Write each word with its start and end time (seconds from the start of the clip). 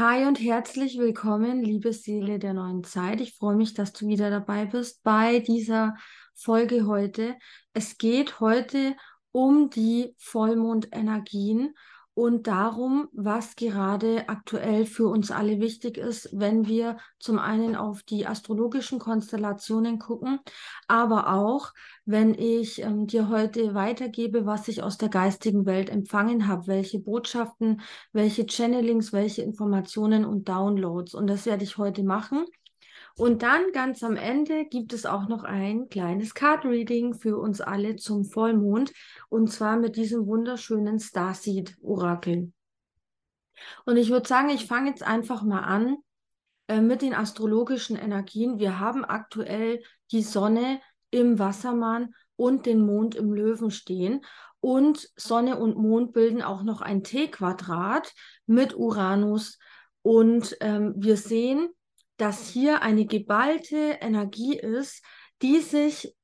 Hi 0.00 0.24
und 0.24 0.40
herzlich 0.40 0.96
willkommen, 0.96 1.62
liebe 1.62 1.92
Seele 1.92 2.38
der 2.38 2.54
neuen 2.54 2.84
Zeit. 2.84 3.20
Ich 3.20 3.36
freue 3.36 3.54
mich, 3.54 3.74
dass 3.74 3.92
du 3.92 4.06
wieder 4.06 4.30
dabei 4.30 4.64
bist 4.64 5.02
bei 5.02 5.40
dieser 5.40 5.94
Folge 6.34 6.86
heute. 6.86 7.36
Es 7.74 7.98
geht 7.98 8.40
heute 8.40 8.96
um 9.30 9.68
die 9.68 10.14
Vollmondenergien 10.16 11.74
und 12.20 12.46
darum, 12.48 13.08
was 13.12 13.56
gerade 13.56 14.28
aktuell 14.28 14.84
für 14.84 15.08
uns 15.08 15.30
alle 15.30 15.58
wichtig 15.58 15.96
ist, 15.96 16.28
wenn 16.32 16.66
wir 16.66 16.98
zum 17.18 17.38
einen 17.38 17.74
auf 17.76 18.02
die 18.02 18.26
astrologischen 18.26 18.98
Konstellationen 18.98 19.98
gucken, 19.98 20.38
aber 20.86 21.32
auch, 21.32 21.72
wenn 22.04 22.34
ich 22.34 22.82
ähm, 22.82 23.06
dir 23.06 23.30
heute 23.30 23.72
weitergebe, 23.72 24.44
was 24.44 24.68
ich 24.68 24.82
aus 24.82 24.98
der 24.98 25.08
geistigen 25.08 25.64
Welt 25.64 25.88
empfangen 25.88 26.46
habe, 26.46 26.66
welche 26.66 26.98
Botschaften, 26.98 27.80
welche 28.12 28.44
Channelings, 28.44 29.14
welche 29.14 29.40
Informationen 29.40 30.26
und 30.26 30.46
Downloads. 30.46 31.14
Und 31.14 31.26
das 31.26 31.46
werde 31.46 31.64
ich 31.64 31.78
heute 31.78 32.02
machen. 32.02 32.44
Und 33.16 33.42
dann 33.42 33.72
ganz 33.72 34.02
am 34.02 34.16
Ende 34.16 34.64
gibt 34.64 34.92
es 34.92 35.06
auch 35.06 35.28
noch 35.28 35.44
ein 35.44 35.88
kleines 35.88 36.34
Card 36.34 36.64
Reading 36.64 37.14
für 37.14 37.38
uns 37.38 37.60
alle 37.60 37.96
zum 37.96 38.24
Vollmond 38.24 38.92
und 39.28 39.50
zwar 39.52 39.76
mit 39.76 39.96
diesem 39.96 40.26
wunderschönen 40.26 40.98
Starseed 40.98 41.76
Orakel. 41.82 42.52
Und 43.84 43.96
ich 43.96 44.10
würde 44.10 44.28
sagen, 44.28 44.48
ich 44.50 44.66
fange 44.66 44.90
jetzt 44.90 45.02
einfach 45.02 45.42
mal 45.42 45.60
an 45.60 45.98
äh, 46.68 46.80
mit 46.80 47.02
den 47.02 47.14
astrologischen 47.14 47.96
Energien. 47.96 48.58
Wir 48.58 48.78
haben 48.78 49.04
aktuell 49.04 49.82
die 50.12 50.22
Sonne 50.22 50.80
im 51.10 51.38
Wassermann 51.38 52.14
und 52.36 52.64
den 52.64 52.80
Mond 52.80 53.14
im 53.14 53.32
Löwen 53.32 53.70
stehen. 53.70 54.24
Und 54.60 55.10
Sonne 55.16 55.58
und 55.58 55.76
Mond 55.76 56.12
bilden 56.12 56.42
auch 56.42 56.62
noch 56.62 56.80
ein 56.80 57.02
T-Quadrat 57.02 58.12
mit 58.46 58.76
Uranus. 58.76 59.58
Und 60.02 60.56
ähm, 60.60 60.94
wir 60.96 61.16
sehen, 61.16 61.70
dass 62.20 62.48
hier 62.48 62.82
eine 62.82 63.06
geballte 63.06 63.96
Energie 64.00 64.54
ist, 64.58 65.02
die 65.40 65.60
sich 65.60 66.14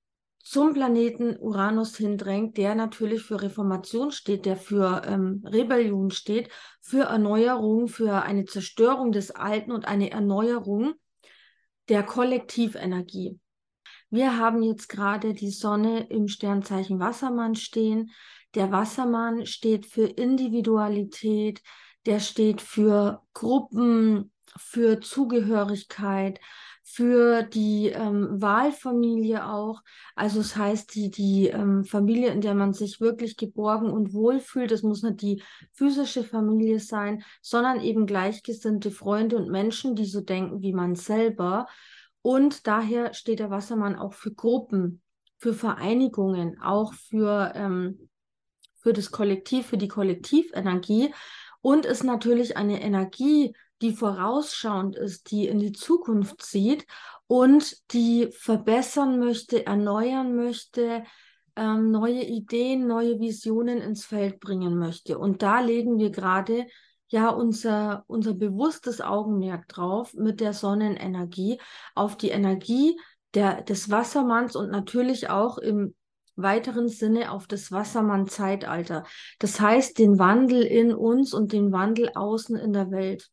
zum 0.40 0.74
Planeten 0.74 1.38
Uranus 1.38 1.96
hindrängt, 1.96 2.58
der 2.58 2.74
natürlich 2.74 3.22
für 3.22 3.40
Reformation 3.40 4.12
steht, 4.12 4.44
der 4.44 4.56
für 4.56 5.02
ähm, 5.06 5.42
Rebellion 5.44 6.10
steht, 6.10 6.50
für 6.82 7.04
Erneuerung, 7.04 7.88
für 7.88 8.22
eine 8.22 8.44
Zerstörung 8.44 9.10
des 9.10 9.30
Alten 9.30 9.72
und 9.72 9.88
eine 9.88 10.10
Erneuerung 10.10 10.94
der 11.88 12.02
Kollektivenergie. 12.02 13.40
Wir 14.10 14.38
haben 14.38 14.62
jetzt 14.62 14.88
gerade 14.88 15.32
die 15.32 15.50
Sonne 15.50 16.06
im 16.10 16.28
Sternzeichen 16.28 17.00
Wassermann 17.00 17.54
stehen. 17.54 18.10
Der 18.54 18.70
Wassermann 18.70 19.46
steht 19.46 19.86
für 19.86 20.04
Individualität, 20.06 21.62
der 22.04 22.20
steht 22.20 22.60
für 22.60 23.22
Gruppen, 23.32 24.30
für 24.58 25.00
Zugehörigkeit, 25.00 26.40
für 26.88 27.42
die 27.42 27.88
ähm, 27.88 28.40
Wahlfamilie 28.40 29.44
auch. 29.44 29.82
Also 30.14 30.38
es 30.38 30.50
das 30.50 30.56
heißt, 30.56 30.94
die, 30.94 31.10
die 31.10 31.48
ähm, 31.48 31.84
Familie, 31.84 32.30
in 32.30 32.40
der 32.40 32.54
man 32.54 32.72
sich 32.72 33.00
wirklich 33.00 33.36
geborgen 33.36 33.90
und 33.90 34.12
wohlfühlt, 34.12 34.70
das 34.70 34.84
muss 34.84 35.02
nicht 35.02 35.20
die 35.20 35.42
physische 35.72 36.22
Familie 36.22 36.78
sein, 36.78 37.24
sondern 37.42 37.80
eben 37.80 38.06
gleichgesinnte 38.06 38.92
Freunde 38.92 39.36
und 39.36 39.50
Menschen, 39.50 39.96
die 39.96 40.06
so 40.06 40.20
denken 40.20 40.62
wie 40.62 40.72
man 40.72 40.94
selber. 40.94 41.66
Und 42.22 42.68
daher 42.68 43.14
steht 43.14 43.40
der 43.40 43.50
Wassermann 43.50 43.96
auch 43.96 44.14
für 44.14 44.32
Gruppen, 44.32 45.02
für 45.38 45.54
Vereinigungen, 45.54 46.60
auch 46.62 46.94
für, 46.94 47.52
ähm, 47.56 48.08
für 48.76 48.92
das 48.92 49.10
Kollektiv, 49.10 49.66
für 49.66 49.76
die 49.76 49.88
Kollektivenergie 49.88 51.12
und 51.60 51.86
ist 51.86 52.04
natürlich 52.04 52.56
eine 52.56 52.82
Energie, 52.82 53.54
die 53.82 53.92
vorausschauend 53.92 54.96
ist, 54.96 55.30
die 55.30 55.46
in 55.46 55.58
die 55.58 55.72
Zukunft 55.72 56.42
sieht 56.42 56.86
und 57.26 57.76
die 57.92 58.28
verbessern 58.32 59.18
möchte, 59.18 59.66
erneuern 59.66 60.34
möchte, 60.34 61.04
ähm, 61.56 61.90
neue 61.90 62.22
Ideen, 62.22 62.86
neue 62.86 63.18
Visionen 63.18 63.78
ins 63.78 64.04
Feld 64.04 64.40
bringen 64.40 64.78
möchte. 64.78 65.18
Und 65.18 65.42
da 65.42 65.60
legen 65.60 65.98
wir 65.98 66.10
gerade 66.10 66.66
ja 67.08 67.28
unser, 67.28 68.04
unser 68.06 68.34
bewusstes 68.34 69.00
Augenmerk 69.00 69.68
drauf 69.68 70.12
mit 70.14 70.40
der 70.40 70.52
Sonnenenergie 70.52 71.60
auf 71.94 72.16
die 72.16 72.30
Energie 72.30 72.98
der, 73.34 73.62
des 73.62 73.90
Wassermanns 73.90 74.56
und 74.56 74.70
natürlich 74.70 75.30
auch 75.30 75.58
im 75.58 75.94
weiteren 76.36 76.88
Sinne 76.88 77.32
auf 77.32 77.46
das 77.46 77.72
Wassermann-Zeitalter. 77.72 79.04
Das 79.38 79.60
heißt, 79.60 79.98
den 79.98 80.18
Wandel 80.18 80.62
in 80.62 80.94
uns 80.94 81.34
und 81.34 81.52
den 81.52 81.72
Wandel 81.72 82.10
außen 82.14 82.56
in 82.56 82.72
der 82.72 82.90
Welt. 82.90 83.30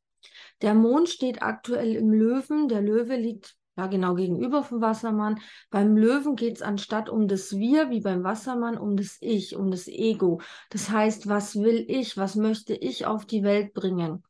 Der 0.61 0.73
Mond 0.73 1.09
steht 1.09 1.41
aktuell 1.41 1.95
im 1.95 2.11
Löwen. 2.11 2.67
Der 2.69 2.81
Löwe 2.81 3.15
liegt 3.15 3.55
ja 3.75 3.87
genau 3.87 4.15
gegenüber 4.15 4.63
vom 4.63 4.81
Wassermann. 4.81 5.39
Beim 5.69 5.97
Löwen 5.97 6.35
geht 6.35 6.57
es 6.57 6.61
anstatt 6.61 7.09
um 7.09 7.27
das 7.27 7.57
Wir, 7.57 7.89
wie 7.89 8.01
beim 8.01 8.23
Wassermann, 8.23 8.77
um 8.77 8.95
das 8.95 9.17
Ich, 9.19 9.55
um 9.55 9.71
das 9.71 9.87
Ego. 9.87 10.41
Das 10.69 10.89
heißt, 10.89 11.27
was 11.27 11.55
will 11.55 11.83
ich, 11.87 12.17
was 12.17 12.35
möchte 12.35 12.73
ich 12.73 13.05
auf 13.05 13.25
die 13.25 13.43
Welt 13.43 13.73
bringen? 13.73 14.23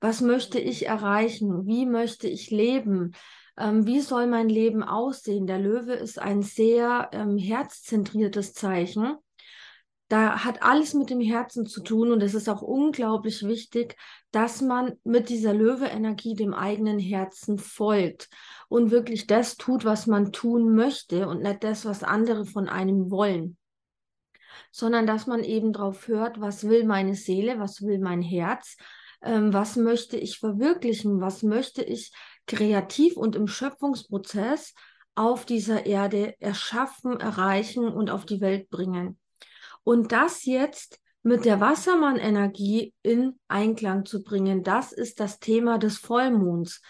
Was 0.00 0.20
möchte 0.20 0.58
ich 0.58 0.86
erreichen? 0.86 1.66
Wie 1.66 1.86
möchte 1.86 2.28
ich 2.28 2.50
leben? 2.50 3.12
Ähm, 3.58 3.86
wie 3.86 4.00
soll 4.00 4.26
mein 4.26 4.48
Leben 4.48 4.82
aussehen? 4.82 5.46
Der 5.46 5.58
Löwe 5.58 5.94
ist 5.94 6.18
ein 6.18 6.42
sehr 6.42 7.10
ähm, 7.12 7.38
herzzentriertes 7.38 8.52
Zeichen 8.52 9.16
da 10.08 10.44
hat 10.44 10.62
alles 10.62 10.94
mit 10.94 11.10
dem 11.10 11.20
Herzen 11.20 11.66
zu 11.66 11.82
tun 11.82 12.12
und 12.12 12.22
es 12.22 12.34
ist 12.34 12.48
auch 12.48 12.62
unglaublich 12.62 13.42
wichtig, 13.42 13.96
dass 14.30 14.60
man 14.60 14.92
mit 15.02 15.28
dieser 15.28 15.52
Löwe-Energie 15.52 16.34
dem 16.34 16.54
eigenen 16.54 16.98
Herzen 16.98 17.58
folgt 17.58 18.28
und 18.68 18.90
wirklich 18.90 19.26
das 19.26 19.56
tut, 19.56 19.84
was 19.84 20.06
man 20.06 20.30
tun 20.30 20.74
möchte 20.74 21.26
und 21.28 21.42
nicht 21.42 21.64
das, 21.64 21.84
was 21.84 22.04
andere 22.04 22.46
von 22.46 22.68
einem 22.68 23.10
wollen, 23.10 23.56
sondern 24.70 25.06
dass 25.06 25.26
man 25.26 25.42
eben 25.42 25.72
darauf 25.72 26.06
hört, 26.06 26.40
was 26.40 26.68
will 26.68 26.84
meine 26.84 27.14
Seele, 27.14 27.58
was 27.58 27.82
will 27.82 27.98
mein 27.98 28.22
Herz, 28.22 28.76
ähm, 29.22 29.52
was 29.52 29.74
möchte 29.74 30.16
ich 30.16 30.38
verwirklichen, 30.38 31.20
was 31.20 31.42
möchte 31.42 31.82
ich 31.82 32.12
kreativ 32.46 33.16
und 33.16 33.36
im 33.36 33.48
Schöpfungsprozess 33.48 34.74
auf 35.14 35.46
dieser 35.46 35.86
Erde 35.86 36.34
erschaffen, 36.40 37.18
erreichen 37.18 37.88
und 37.88 38.10
auf 38.10 38.26
die 38.26 38.40
Welt 38.40 38.68
bringen. 38.68 39.18
Und 39.82 40.12
das 40.12 40.44
jetzt 40.44 41.00
mit 41.22 41.44
der 41.44 41.60
Wassermann-Energie 41.60 42.94
in 43.02 43.38
Einklang 43.48 44.04
zu 44.04 44.22
bringen, 44.22 44.62
das 44.62 44.92
ist 44.92 45.18
das 45.18 45.40
Thema 45.40 45.78
des 45.78 45.98
Vollmonds. 45.98 46.82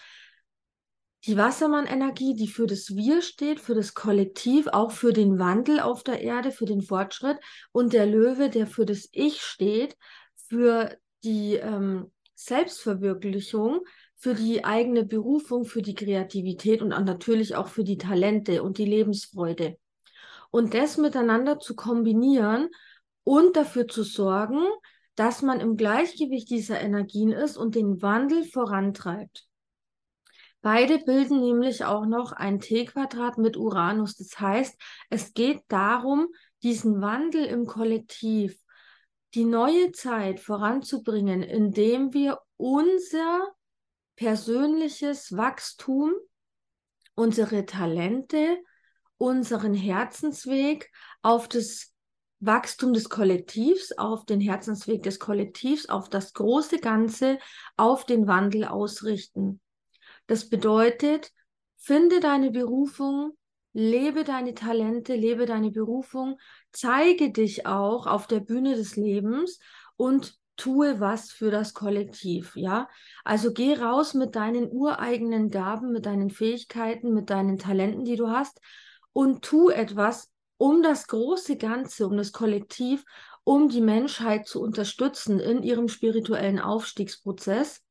Die 1.25 1.37
Wassermann-Energie, 1.37 2.35
die 2.35 2.47
für 2.47 2.67
das 2.67 2.95
Wir 2.95 3.21
steht, 3.21 3.59
für 3.59 3.73
das 3.73 3.93
Kollektiv, 3.93 4.67
auch 4.67 4.91
für 4.91 5.11
den 5.11 5.39
Wandel 5.39 5.79
auf 5.79 6.03
der 6.03 6.21
Erde, 6.21 6.51
für 6.51 6.65
den 6.65 6.81
Fortschritt. 6.81 7.37
Und 7.71 7.93
der 7.93 8.05
Löwe, 8.05 8.49
der 8.49 8.67
für 8.67 8.85
das 8.85 9.09
Ich 9.11 9.41
steht, 9.41 9.97
für 10.35 10.95
die 11.23 11.55
ähm, 11.55 12.11
Selbstverwirklichung, 12.35 13.81
für 14.17 14.33
die 14.33 14.65
eigene 14.65 15.05
Berufung, 15.05 15.65
für 15.65 15.81
die 15.81 15.95
Kreativität 15.95 16.81
und 16.81 16.89
natürlich 16.89 17.55
auch 17.55 17.67
für 17.67 17.83
die 17.83 17.97
Talente 17.97 18.63
und 18.63 18.79
die 18.79 18.85
Lebensfreude. 18.85 19.77
Und 20.49 20.73
das 20.73 20.97
miteinander 20.97 21.59
zu 21.59 21.75
kombinieren 21.75 22.69
und 23.23 23.55
dafür 23.55 23.87
zu 23.87 24.03
sorgen, 24.03 24.63
dass 25.15 25.41
man 25.41 25.59
im 25.59 25.77
Gleichgewicht 25.77 26.49
dieser 26.49 26.79
Energien 26.79 27.31
ist 27.31 27.57
und 27.57 27.75
den 27.75 28.01
Wandel 28.01 28.43
vorantreibt. 28.43 29.47
Beide 30.61 30.97
bilden 30.99 31.39
nämlich 31.39 31.85
auch 31.85 32.05
noch 32.05 32.31
ein 32.31 32.59
T-Quadrat 32.59 33.37
mit 33.37 33.55
Uranus. 33.55 34.15
Das 34.15 34.39
heißt, 34.39 34.79
es 35.09 35.33
geht 35.33 35.61
darum, 35.67 36.27
diesen 36.63 37.01
Wandel 37.01 37.45
im 37.45 37.65
Kollektiv, 37.67 38.59
die 39.35 39.45
neue 39.45 39.91
Zeit 39.91 40.39
voranzubringen, 40.39 41.43
indem 41.43 42.13
wir 42.13 42.39
unser 42.57 43.47
persönliches 44.17 45.37
Wachstum, 45.37 46.11
unsere 47.15 47.65
Talente, 47.65 48.57
unseren 49.17 49.73
Herzensweg 49.73 50.91
auf 51.21 51.47
das 51.47 51.93
Wachstum 52.39 52.93
des 52.93 53.09
Kollektivs, 53.09 53.93
auf 53.97 54.25
den 54.25 54.41
Herzensweg 54.41 55.03
des 55.03 55.19
Kollektivs, 55.19 55.87
auf 55.87 56.09
das 56.09 56.33
große 56.33 56.79
Ganze, 56.79 57.39
auf 57.77 58.05
den 58.05 58.27
Wandel 58.27 58.65
ausrichten. 58.65 59.59
Das 60.27 60.49
bedeutet, 60.49 61.31
finde 61.77 62.19
deine 62.19 62.51
Berufung, 62.51 63.37
lebe 63.73 64.23
deine 64.23 64.53
Talente, 64.53 65.15
lebe 65.15 65.45
deine 65.45 65.71
Berufung, 65.71 66.37
zeige 66.71 67.31
dich 67.31 67.65
auch 67.65 68.07
auf 68.07 68.27
der 68.27 68.39
Bühne 68.39 68.75
des 68.75 68.95
Lebens 68.95 69.59
und 69.95 70.37
tue 70.57 70.99
was 70.99 71.31
für 71.31 71.51
das 71.51 71.73
Kollektiv, 71.73 72.55
ja? 72.55 72.89
Also 73.23 73.53
geh 73.53 73.75
raus 73.75 74.13
mit 74.13 74.35
deinen 74.35 74.69
ureigenen 74.71 75.49
Gaben, 75.49 75.91
mit 75.91 76.05
deinen 76.05 76.29
Fähigkeiten, 76.29 77.13
mit 77.13 77.29
deinen 77.29 77.57
Talenten, 77.57 78.03
die 78.03 78.15
du 78.15 78.29
hast 78.29 78.59
und 79.13 79.43
tu 79.43 79.69
etwas 79.69 80.31
um 80.57 80.81
das 80.81 81.07
große 81.07 81.57
Ganze, 81.57 82.07
um 82.07 82.17
das 82.17 82.31
Kollektiv, 82.31 83.05
um 83.43 83.69
die 83.69 83.81
Menschheit 83.81 84.47
zu 84.47 84.61
unterstützen 84.61 85.39
in 85.39 85.63
ihrem 85.63 85.87
spirituellen 85.87 86.59
Aufstiegsprozess. 86.59 87.81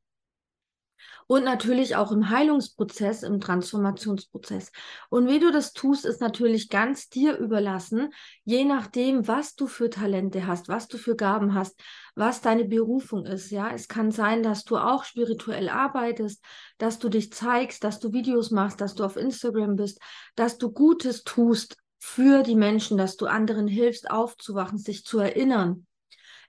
Und 1.27 1.45
natürlich 1.45 1.97
auch 1.97 2.13
im 2.13 2.31
Heilungsprozess, 2.31 3.23
im 3.23 3.41
Transformationsprozess. 3.41 4.71
Und 5.09 5.29
wie 5.29 5.41
du 5.41 5.51
das 5.51 5.73
tust, 5.73 6.05
ist 6.05 6.21
natürlich 6.21 6.69
ganz 6.69 7.09
dir 7.09 7.37
überlassen, 7.37 8.13
je 8.45 8.65
nachdem, 8.65 9.27
was 9.27 9.57
du 9.57 9.67
für 9.67 9.91
Talente 9.91 10.47
hast, 10.47 10.69
was 10.69 10.87
du 10.87 10.99
für 10.99 11.17
Gaben 11.17 11.55
hast, 11.55 11.81
was 12.15 12.41
deine 12.41 12.65
Berufung 12.65 13.27
ist. 13.27 13.51
Ja, 13.51 13.71
es 13.71 13.89
kann 13.89 14.11
sein, 14.11 14.43
dass 14.43 14.65
du 14.65 14.77
auch 14.77 15.05
spirituell 15.05 15.69
arbeitest, 15.69 16.45
dass 16.79 16.99
du 16.99 17.09
dich 17.09 17.33
zeigst, 17.33 17.83
dass 17.83 17.99
du 17.99 18.13
Videos 18.13 18.51
machst, 18.51 18.81
dass 18.81 18.95
du 18.95 19.05
auf 19.05 19.17
Instagram 19.17 19.77
bist, 19.77 20.01
dass 20.37 20.59
du 20.59 20.71
Gutes 20.71 21.25
tust 21.25 21.77
für 21.99 22.45
die 22.45 22.55
Menschen, 22.55 22.99
dass 22.99 23.17
du 23.17 23.27
anderen 23.27 23.67
hilfst, 23.67 24.11
aufzuwachen, 24.11 24.79
sich 24.79 25.05
zu 25.05 25.19
erinnern. 25.19 25.86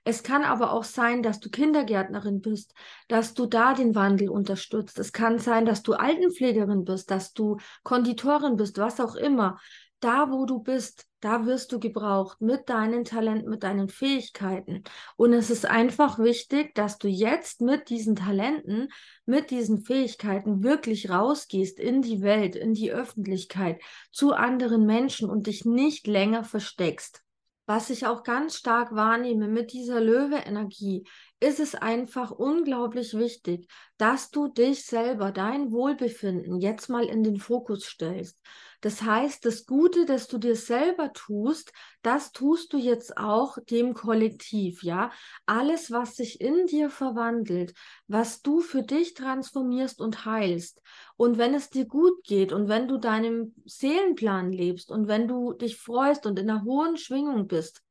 Es 0.08 0.22
kann 0.22 0.42
aber 0.42 0.72
auch 0.72 0.84
sein, 0.84 1.22
dass 1.22 1.38
du 1.38 1.50
Kindergärtnerin 1.50 2.40
bist, 2.40 2.72
dass 3.08 3.34
du 3.34 3.44
da 3.44 3.74
den 3.74 3.94
Wandel 3.94 4.30
unterstützt. 4.30 4.98
Es 4.98 5.12
kann 5.12 5.38
sein, 5.38 5.66
dass 5.66 5.82
du 5.82 5.92
Altenpflegerin 5.92 6.86
bist, 6.86 7.10
dass 7.10 7.34
du 7.34 7.58
Konditorin 7.82 8.56
bist, 8.56 8.78
was 8.78 9.00
auch 9.00 9.16
immer. 9.16 9.58
Da, 10.00 10.30
wo 10.30 10.46
du 10.46 10.60
bist, 10.60 11.04
da 11.20 11.44
wirst 11.44 11.72
du 11.72 11.78
gebraucht 11.78 12.40
mit 12.40 12.70
deinen 12.70 13.04
Talenten, 13.04 13.50
mit 13.50 13.62
deinen 13.62 13.90
Fähigkeiten. 13.90 14.82
Und 15.16 15.34
es 15.34 15.50
ist 15.50 15.66
einfach 15.66 16.18
wichtig, 16.18 16.74
dass 16.74 16.96
du 16.96 17.06
jetzt 17.06 17.60
mit 17.60 17.90
diesen 17.90 18.16
Talenten, 18.16 18.88
mit 19.26 19.50
diesen 19.50 19.84
Fähigkeiten 19.84 20.62
wirklich 20.62 21.10
rausgehst 21.10 21.78
in 21.78 22.00
die 22.00 22.22
Welt, 22.22 22.56
in 22.56 22.72
die 22.72 22.92
Öffentlichkeit, 22.92 23.78
zu 24.10 24.32
anderen 24.32 24.86
Menschen 24.86 25.28
und 25.28 25.48
dich 25.48 25.66
nicht 25.66 26.06
länger 26.06 26.44
versteckst. 26.44 27.22
Was 27.70 27.90
ich 27.90 28.06
auch 28.06 28.22
ganz 28.22 28.56
stark 28.56 28.94
wahrnehme 28.94 29.46
mit 29.46 29.74
dieser 29.74 30.00
Löwe-Energie, 30.00 31.06
ist 31.38 31.60
es 31.60 31.74
einfach 31.74 32.30
unglaublich 32.30 33.12
wichtig, 33.12 33.68
dass 33.98 34.30
du 34.30 34.48
dich 34.48 34.86
selber, 34.86 35.32
dein 35.32 35.70
Wohlbefinden 35.70 36.62
jetzt 36.62 36.88
mal 36.88 37.04
in 37.04 37.22
den 37.22 37.36
Fokus 37.36 37.84
stellst. 37.84 38.40
Das 38.80 39.02
heißt, 39.02 39.44
das 39.44 39.66
Gute, 39.66 40.04
das 40.06 40.28
du 40.28 40.38
dir 40.38 40.54
selber 40.54 41.12
tust, 41.12 41.72
das 42.02 42.30
tust 42.30 42.72
du 42.72 42.78
jetzt 42.78 43.16
auch 43.16 43.58
dem 43.70 43.92
Kollektiv, 43.92 44.82
ja? 44.84 45.10
Alles, 45.46 45.90
was 45.90 46.14
sich 46.14 46.40
in 46.40 46.66
dir 46.66 46.88
verwandelt, 46.88 47.74
was 48.06 48.40
du 48.42 48.60
für 48.60 48.82
dich 48.82 49.14
transformierst 49.14 50.00
und 50.00 50.24
heilst. 50.24 50.80
Und 51.16 51.38
wenn 51.38 51.54
es 51.54 51.70
dir 51.70 51.86
gut 51.86 52.22
geht 52.22 52.52
und 52.52 52.68
wenn 52.68 52.86
du 52.86 52.98
deinem 52.98 53.54
Seelenplan 53.64 54.52
lebst 54.52 54.90
und 54.92 55.08
wenn 55.08 55.26
du 55.26 55.52
dich 55.54 55.76
freust 55.76 56.24
und 56.24 56.38
in 56.38 56.48
einer 56.48 56.62
hohen 56.64 56.96
Schwingung 56.96 57.48
bist, 57.48 57.82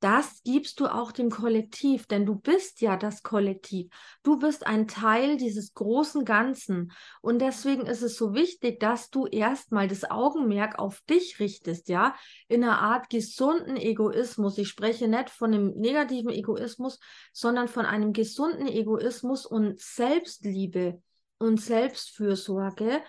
das 0.00 0.42
gibst 0.44 0.80
du 0.80 0.86
auch 0.86 1.12
dem 1.12 1.28
Kollektiv, 1.28 2.06
denn 2.06 2.24
du 2.24 2.34
bist 2.34 2.80
ja 2.80 2.96
das 2.96 3.22
Kollektiv. 3.22 3.92
Du 4.22 4.38
bist 4.38 4.66
ein 4.66 4.88
Teil 4.88 5.36
dieses 5.36 5.74
großen 5.74 6.24
Ganzen. 6.24 6.92
Und 7.20 7.40
deswegen 7.40 7.86
ist 7.86 8.00
es 8.00 8.16
so 8.16 8.32
wichtig, 8.32 8.80
dass 8.80 9.10
du 9.10 9.26
erstmal 9.26 9.88
das 9.88 10.10
Augenmerk 10.10 10.78
auf 10.78 11.02
dich 11.02 11.38
richtest, 11.38 11.90
ja, 11.90 12.14
in 12.48 12.64
einer 12.64 12.80
Art 12.80 13.10
gesunden 13.10 13.76
Egoismus. 13.76 14.56
Ich 14.56 14.68
spreche 14.68 15.06
nicht 15.06 15.28
von 15.28 15.52
einem 15.52 15.74
negativen 15.76 16.30
Egoismus, 16.30 16.98
sondern 17.32 17.68
von 17.68 17.84
einem 17.84 18.14
gesunden 18.14 18.68
Egoismus 18.68 19.44
und 19.44 19.78
Selbstliebe 19.78 21.02
und 21.38 21.60
Selbstfürsorge, 21.60 23.02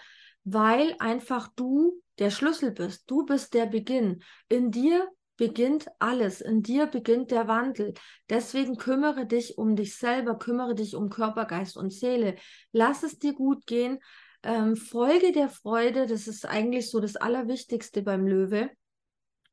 weil 0.43 0.95
einfach 0.99 1.47
du 1.55 2.01
der 2.19 2.31
Schlüssel 2.31 2.71
bist. 2.71 3.09
Du 3.09 3.25
bist 3.25 3.53
der 3.53 3.65
Beginn. 3.65 4.23
In 4.49 4.71
dir 4.71 5.07
beginnt 5.41 5.87
alles. 5.97 6.39
In 6.39 6.61
dir 6.61 6.85
beginnt 6.85 7.31
der 7.31 7.47
Wandel. 7.47 7.95
Deswegen 8.29 8.77
kümmere 8.77 9.25
dich 9.25 9.57
um 9.57 9.75
dich 9.75 9.95
selber, 9.95 10.37
kümmere 10.37 10.75
dich 10.75 10.95
um 10.95 11.09
Körper, 11.09 11.45
Geist 11.45 11.77
und 11.77 11.91
Seele. 11.91 12.35
Lass 12.73 13.01
es 13.01 13.17
dir 13.17 13.33
gut 13.33 13.65
gehen. 13.65 13.97
Ähm, 14.43 14.75
folge 14.75 15.31
der 15.31 15.49
Freude. 15.49 16.05
Das 16.05 16.27
ist 16.27 16.45
eigentlich 16.45 16.91
so 16.91 16.99
das 16.99 17.15
Allerwichtigste 17.15 18.03
beim 18.03 18.27
Löwe, 18.27 18.69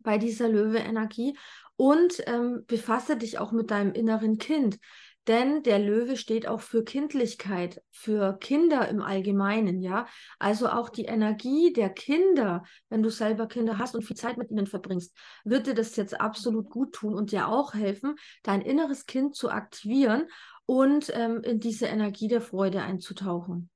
bei 0.01 0.19
dieser 0.19 0.51
Löwe-Energie. 0.51 1.39
Und 1.77 2.23
ähm, 2.27 2.65
befasse 2.67 3.17
dich 3.17 3.39
auch 3.39 3.53
mit 3.53 3.71
deinem 3.71 3.95
inneren 3.95 4.37
Kind. 4.37 4.79
Denn 5.29 5.63
der 5.63 5.79
Löwe 5.79 6.17
steht 6.17 6.49
auch 6.49 6.63
für 6.63 6.83
Kindlichkeit, 6.83 7.83
für 7.91 8.39
Kinder 8.39 8.89
im 8.89 9.03
Allgemeinen, 9.03 9.83
ja. 9.83 10.07
Also 10.39 10.71
auch 10.71 10.89
die 10.89 11.05
Energie 11.05 11.71
der 11.75 11.91
Kinder, 11.91 12.65
wenn 12.89 13.03
du 13.03 13.11
selber 13.11 13.47
Kinder 13.47 13.77
hast 13.77 13.95
und 13.95 14.05
viel 14.05 14.17
Zeit 14.17 14.39
mit 14.39 14.51
ihnen 14.51 14.67
verbringst, 14.67 15.15
wird 15.45 15.67
dir 15.67 15.75
das 15.75 15.97
jetzt 15.97 16.19
absolut 16.19 16.71
gut 16.71 16.95
tun 16.95 17.15
und 17.15 17.31
dir 17.31 17.49
auch 17.49 17.75
helfen, 17.75 18.17
dein 18.43 18.63
inneres 18.63 19.05
Kind 19.05 19.37
zu 19.37 19.51
aktivieren 19.51 20.25
und 20.65 21.13
ähm, 21.15 21.43
in 21.43 21.61
diese 21.61 21.87
Energie 21.87 22.29
der 22.29 22.41
Freude 22.41 22.81
einzutauchen. 22.81 23.69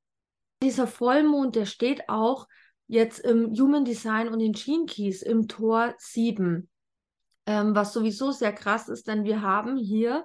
Dieser 0.62 0.86
Vollmond, 0.86 1.54
der 1.54 1.66
steht 1.66 2.08
auch 2.08 2.48
jetzt 2.86 3.18
im 3.18 3.52
Human 3.52 3.84
Design 3.84 4.28
und 4.28 4.40
in 4.40 4.52
Gene 4.52 4.86
Keys 4.86 5.20
im 5.20 5.48
Tor 5.48 5.94
7. 5.98 6.70
Ähm, 7.44 7.74
was 7.74 7.92
sowieso 7.92 8.30
sehr 8.30 8.52
krass 8.54 8.88
ist, 8.88 9.06
denn 9.06 9.24
wir 9.24 9.42
haben 9.42 9.76
hier 9.76 10.24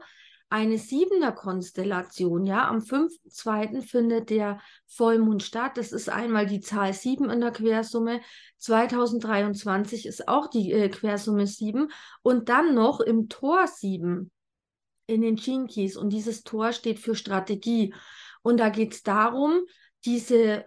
eine 0.50 0.78
siebener 0.78 1.34
Konstellation, 1.34 2.46
ja, 2.46 2.68
am 2.70 2.80
5.2. 2.80 3.82
findet 3.82 4.30
der 4.30 4.62
Vollmond 4.88 5.44
statt. 5.44 5.78
Das 5.78 5.92
ist 5.92 6.10
einmal 6.10 6.46
die 6.46 6.62
Zahl 6.62 6.94
7 6.94 7.30
in 7.30 7.42
der 7.42 7.52
Quersumme. 7.52 8.22
2023 8.58 10.06
ist 10.06 10.28
auch 10.28 10.48
die 10.48 10.72
äh, 10.72 10.90
Quersumme 10.90 11.48
7 11.48 11.92
und 12.22 12.50
dann 12.50 12.74
noch 12.76 13.02
im 13.02 13.28
Tor 13.28 13.68
7 13.68 14.32
in 15.06 15.22
den 15.22 15.38
Chinkis 15.38 15.98
und 15.98 16.12
dieses 16.12 16.44
Tor 16.44 16.72
steht 16.72 17.00
für 17.00 17.16
Strategie. 17.16 17.94
Und 18.42 18.60
da 18.60 18.70
geht 18.70 18.94
es 18.94 19.04
darum, 19.04 19.62
diese 20.06 20.66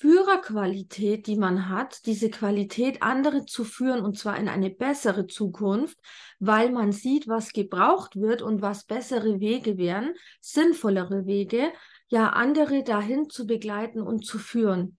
Führerqualität, 0.00 1.26
die 1.26 1.36
man 1.36 1.68
hat, 1.68 2.06
diese 2.06 2.30
Qualität, 2.30 3.02
andere 3.02 3.44
zu 3.44 3.64
führen 3.64 4.02
und 4.02 4.16
zwar 4.16 4.38
in 4.38 4.48
eine 4.48 4.70
bessere 4.70 5.26
Zukunft, 5.26 5.98
weil 6.38 6.72
man 6.72 6.90
sieht, 6.90 7.28
was 7.28 7.52
gebraucht 7.52 8.16
wird 8.16 8.40
und 8.40 8.62
was 8.62 8.84
bessere 8.84 9.40
Wege 9.40 9.76
wären, 9.76 10.14
sinnvollere 10.40 11.26
Wege, 11.26 11.70
ja, 12.08 12.30
andere 12.30 12.82
dahin 12.82 13.28
zu 13.28 13.46
begleiten 13.46 14.00
und 14.00 14.24
zu 14.24 14.38
führen. 14.38 14.96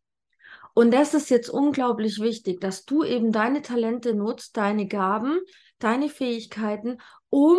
Und 0.75 0.93
das 0.93 1.15
ist 1.15 1.31
jetzt 1.31 1.49
unglaublich 1.49 2.19
wichtig, 2.19 2.61
dass 2.61 2.85
du 2.85 3.03
eben 3.03 3.31
deine 3.31 3.63
Talente 3.63 4.13
nutzt, 4.13 4.55
deine 4.55 4.87
Gaben, 4.87 5.39
deine 5.79 6.09
Fähigkeiten, 6.09 6.99
um 7.31 7.57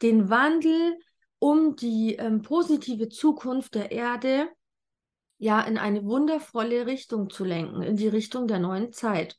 den 0.00 0.30
Wandel, 0.30 0.96
um 1.38 1.76
die 1.76 2.14
ähm, 2.14 2.40
positive 2.40 3.10
Zukunft 3.10 3.74
der 3.74 3.92
Erde 3.92 4.48
ja 5.38 5.60
in 5.62 5.78
eine 5.78 6.04
wundervolle 6.04 6.86
Richtung 6.86 7.30
zu 7.30 7.44
lenken, 7.44 7.82
in 7.82 7.96
die 7.96 8.08
Richtung 8.08 8.46
der 8.46 8.58
neuen 8.58 8.92
Zeit. 8.92 9.36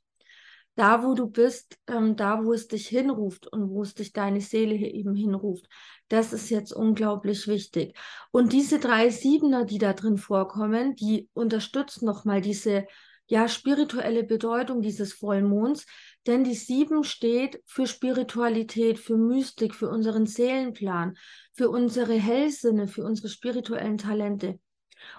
Da, 0.76 1.04
wo 1.04 1.14
du 1.14 1.28
bist, 1.28 1.78
ähm, 1.88 2.16
da, 2.16 2.46
wo 2.46 2.54
es 2.54 2.68
dich 2.68 2.88
hinruft 2.88 3.48
und 3.48 3.70
wo 3.70 3.82
es 3.82 3.96
dich 3.96 4.14
deine 4.14 4.40
Seele 4.40 4.76
eben 4.76 5.14
hinruft, 5.14 5.68
das 6.08 6.32
ist 6.32 6.50
jetzt 6.50 6.72
unglaublich 6.72 7.48
wichtig. 7.48 7.98
Und 8.32 8.54
diese 8.54 8.80
drei 8.80 9.10
Siebener, 9.10 9.66
die 9.66 9.78
da 9.78 9.92
drin 9.92 10.18
vorkommen, 10.18 10.96
die 10.96 11.28
unterstützen 11.34 12.06
nochmal 12.06 12.40
diese 12.40 12.88
ja, 13.30 13.48
spirituelle 13.48 14.24
Bedeutung 14.24 14.82
dieses 14.82 15.14
Vollmonds, 15.14 15.86
denn 16.26 16.44
die 16.44 16.56
Sieben 16.56 17.04
steht 17.04 17.62
für 17.66 17.86
Spiritualität, 17.86 19.00
für 19.00 19.18
Mystik, 19.18 19.76
für 19.76 19.90
unseren 19.90 20.26
Seelenplan, 20.26 21.16
für 21.54 21.70
unsere 21.70 22.14
Hellsinne, 22.14 22.88
für 22.88 23.04
unsere 23.04 23.30
spirituellen 23.30 23.98
Talente. 23.98 24.60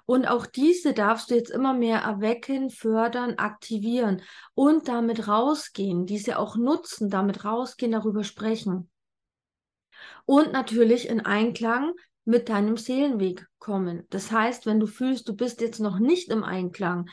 Und 0.06 0.26
auch 0.26 0.46
diese 0.46 0.92
darfst 0.92 1.30
du 1.30 1.34
jetzt 1.34 1.50
immer 1.50 1.74
mehr 1.74 2.00
erwecken, 2.00 2.70
fördern, 2.70 3.34
aktivieren 3.36 4.22
und 4.54 4.88
damit 4.88 5.28
rausgehen, 5.28 6.06
diese 6.06 6.38
auch 6.38 6.56
nutzen, 6.56 7.10
damit 7.10 7.44
rausgehen, 7.44 7.92
darüber 7.92 8.24
sprechen. 8.24 8.90
Und 10.26 10.52
natürlich 10.52 11.08
in 11.08 11.20
Einklang 11.20 11.92
mit 12.24 12.48
deinem 12.48 12.76
Seelenweg 12.76 13.46
kommen. 13.58 14.06
Das 14.10 14.30
heißt, 14.30 14.66
wenn 14.66 14.80
du 14.80 14.86
fühlst, 14.86 15.28
du 15.28 15.34
bist 15.34 15.60
jetzt 15.60 15.80
noch 15.80 15.98
nicht 15.98 16.30
im 16.30 16.44
Einklang, 16.44 17.08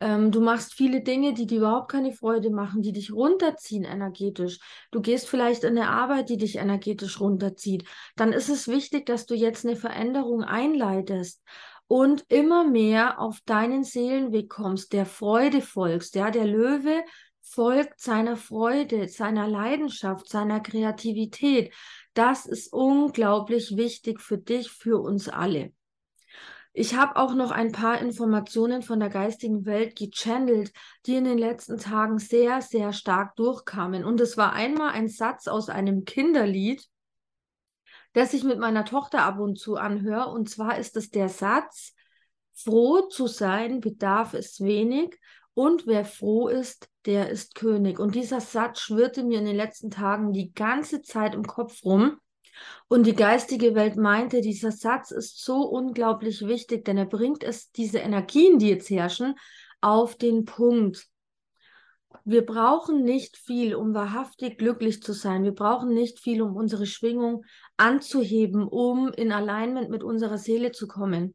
ähm, 0.00 0.30
du 0.30 0.40
machst 0.40 0.74
viele 0.74 1.02
Dinge, 1.02 1.34
die 1.34 1.46
dir 1.46 1.58
überhaupt 1.58 1.90
keine 1.90 2.12
Freude 2.12 2.50
machen, 2.50 2.82
die 2.82 2.92
dich 2.92 3.12
runterziehen 3.12 3.84
energetisch. 3.84 4.60
Du 4.90 5.00
gehst 5.00 5.28
vielleicht 5.28 5.64
in 5.64 5.76
eine 5.76 5.90
Arbeit, 5.90 6.28
die 6.28 6.36
dich 6.36 6.56
energetisch 6.56 7.20
runterzieht. 7.20 7.84
Dann 8.14 8.32
ist 8.32 8.48
es 8.48 8.68
wichtig, 8.68 9.06
dass 9.06 9.26
du 9.26 9.34
jetzt 9.34 9.66
eine 9.66 9.76
Veränderung 9.76 10.44
einleitest 10.44 11.42
und 11.88 12.24
immer 12.28 12.64
mehr 12.64 13.18
auf 13.18 13.40
deinen 13.46 13.82
Seelenweg 13.82 14.48
kommst, 14.48 14.92
der 14.92 15.06
Freude 15.06 15.62
folgst. 15.62 16.14
Ja, 16.14 16.30
der 16.30 16.46
Löwe 16.46 17.02
folgt 17.40 18.00
seiner 18.00 18.36
Freude, 18.36 19.08
seiner 19.08 19.48
Leidenschaft, 19.48 20.28
seiner 20.28 20.60
Kreativität. 20.60 21.72
Das 22.12 22.46
ist 22.46 22.72
unglaublich 22.72 23.76
wichtig 23.76 24.20
für 24.20 24.38
dich, 24.38 24.70
für 24.70 25.00
uns 25.00 25.28
alle. 25.28 25.72
Ich 26.74 26.94
habe 26.94 27.16
auch 27.16 27.34
noch 27.34 27.50
ein 27.50 27.72
paar 27.72 28.00
Informationen 28.00 28.82
von 28.82 29.00
der 29.00 29.08
geistigen 29.08 29.64
Welt 29.64 29.96
gechannelt, 29.96 30.72
die 31.06 31.16
in 31.16 31.24
den 31.24 31.38
letzten 31.38 31.78
Tagen 31.78 32.18
sehr, 32.18 32.60
sehr 32.60 32.92
stark 32.92 33.34
durchkamen. 33.36 34.04
Und 34.04 34.20
es 34.20 34.36
war 34.36 34.52
einmal 34.52 34.90
ein 34.90 35.08
Satz 35.08 35.48
aus 35.48 35.70
einem 35.70 36.04
Kinderlied, 36.04 36.86
das 38.12 38.34
ich 38.34 38.44
mit 38.44 38.58
meiner 38.58 38.84
Tochter 38.84 39.22
ab 39.22 39.38
und 39.38 39.58
zu 39.58 39.76
anhöre. 39.76 40.30
Und 40.30 40.48
zwar 40.48 40.78
ist 40.78 40.96
es 40.96 41.10
der 41.10 41.28
Satz, 41.28 41.94
Froh 42.52 43.02
zu 43.02 43.28
sein 43.28 43.78
bedarf 43.78 44.34
es 44.34 44.60
wenig 44.60 45.16
und 45.54 45.86
wer 45.86 46.04
froh 46.04 46.48
ist, 46.48 46.88
der 47.06 47.30
ist 47.30 47.54
König. 47.54 48.00
Und 48.00 48.16
dieser 48.16 48.40
Satz 48.40 48.80
schwirrte 48.80 49.22
mir 49.22 49.38
in 49.38 49.44
den 49.44 49.56
letzten 49.56 49.90
Tagen 49.90 50.32
die 50.32 50.52
ganze 50.52 51.02
Zeit 51.02 51.34
im 51.34 51.46
Kopf 51.46 51.84
rum. 51.84 52.18
Und 52.88 53.06
die 53.06 53.14
geistige 53.14 53.76
Welt 53.76 53.96
meinte, 53.96 54.40
dieser 54.40 54.72
Satz 54.72 55.12
ist 55.12 55.44
so 55.44 55.62
unglaublich 55.62 56.46
wichtig, 56.46 56.84
denn 56.84 56.98
er 56.98 57.06
bringt 57.06 57.44
es, 57.44 57.70
diese 57.70 57.98
Energien, 57.98 58.58
die 58.58 58.70
jetzt 58.70 58.90
herrschen, 58.90 59.36
auf 59.80 60.16
den 60.16 60.44
Punkt. 60.44 61.06
Wir 62.24 62.44
brauchen 62.44 63.04
nicht 63.04 63.36
viel, 63.36 63.74
um 63.74 63.94
wahrhaftig 63.94 64.58
glücklich 64.58 65.02
zu 65.02 65.12
sein. 65.12 65.44
Wir 65.44 65.54
brauchen 65.54 65.92
nicht 65.92 66.20
viel, 66.20 66.42
um 66.42 66.56
unsere 66.56 66.86
Schwingung 66.86 67.44
anzuheben, 67.76 68.66
um 68.66 69.12
in 69.12 69.32
Alignment 69.32 69.90
mit 69.90 70.02
unserer 70.02 70.38
Seele 70.38 70.72
zu 70.72 70.86
kommen. 70.86 71.34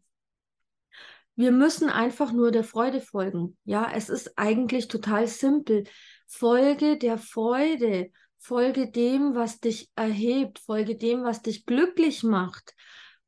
Wir 1.35 1.51
müssen 1.51 1.89
einfach 1.89 2.31
nur 2.31 2.51
der 2.51 2.63
Freude 2.63 3.01
folgen. 3.01 3.57
Ja, 3.65 3.91
es 3.93 4.09
ist 4.09 4.37
eigentlich 4.37 4.87
total 4.87 5.27
simpel. 5.27 5.85
Folge 6.27 6.97
der 6.97 7.17
Freude. 7.17 8.11
Folge 8.37 8.91
dem, 8.91 9.33
was 9.35 9.59
dich 9.59 9.89
erhebt. 9.95 10.59
Folge 10.59 10.95
dem, 10.95 11.23
was 11.23 11.41
dich 11.41 11.65
glücklich 11.65 12.23
macht. 12.23 12.75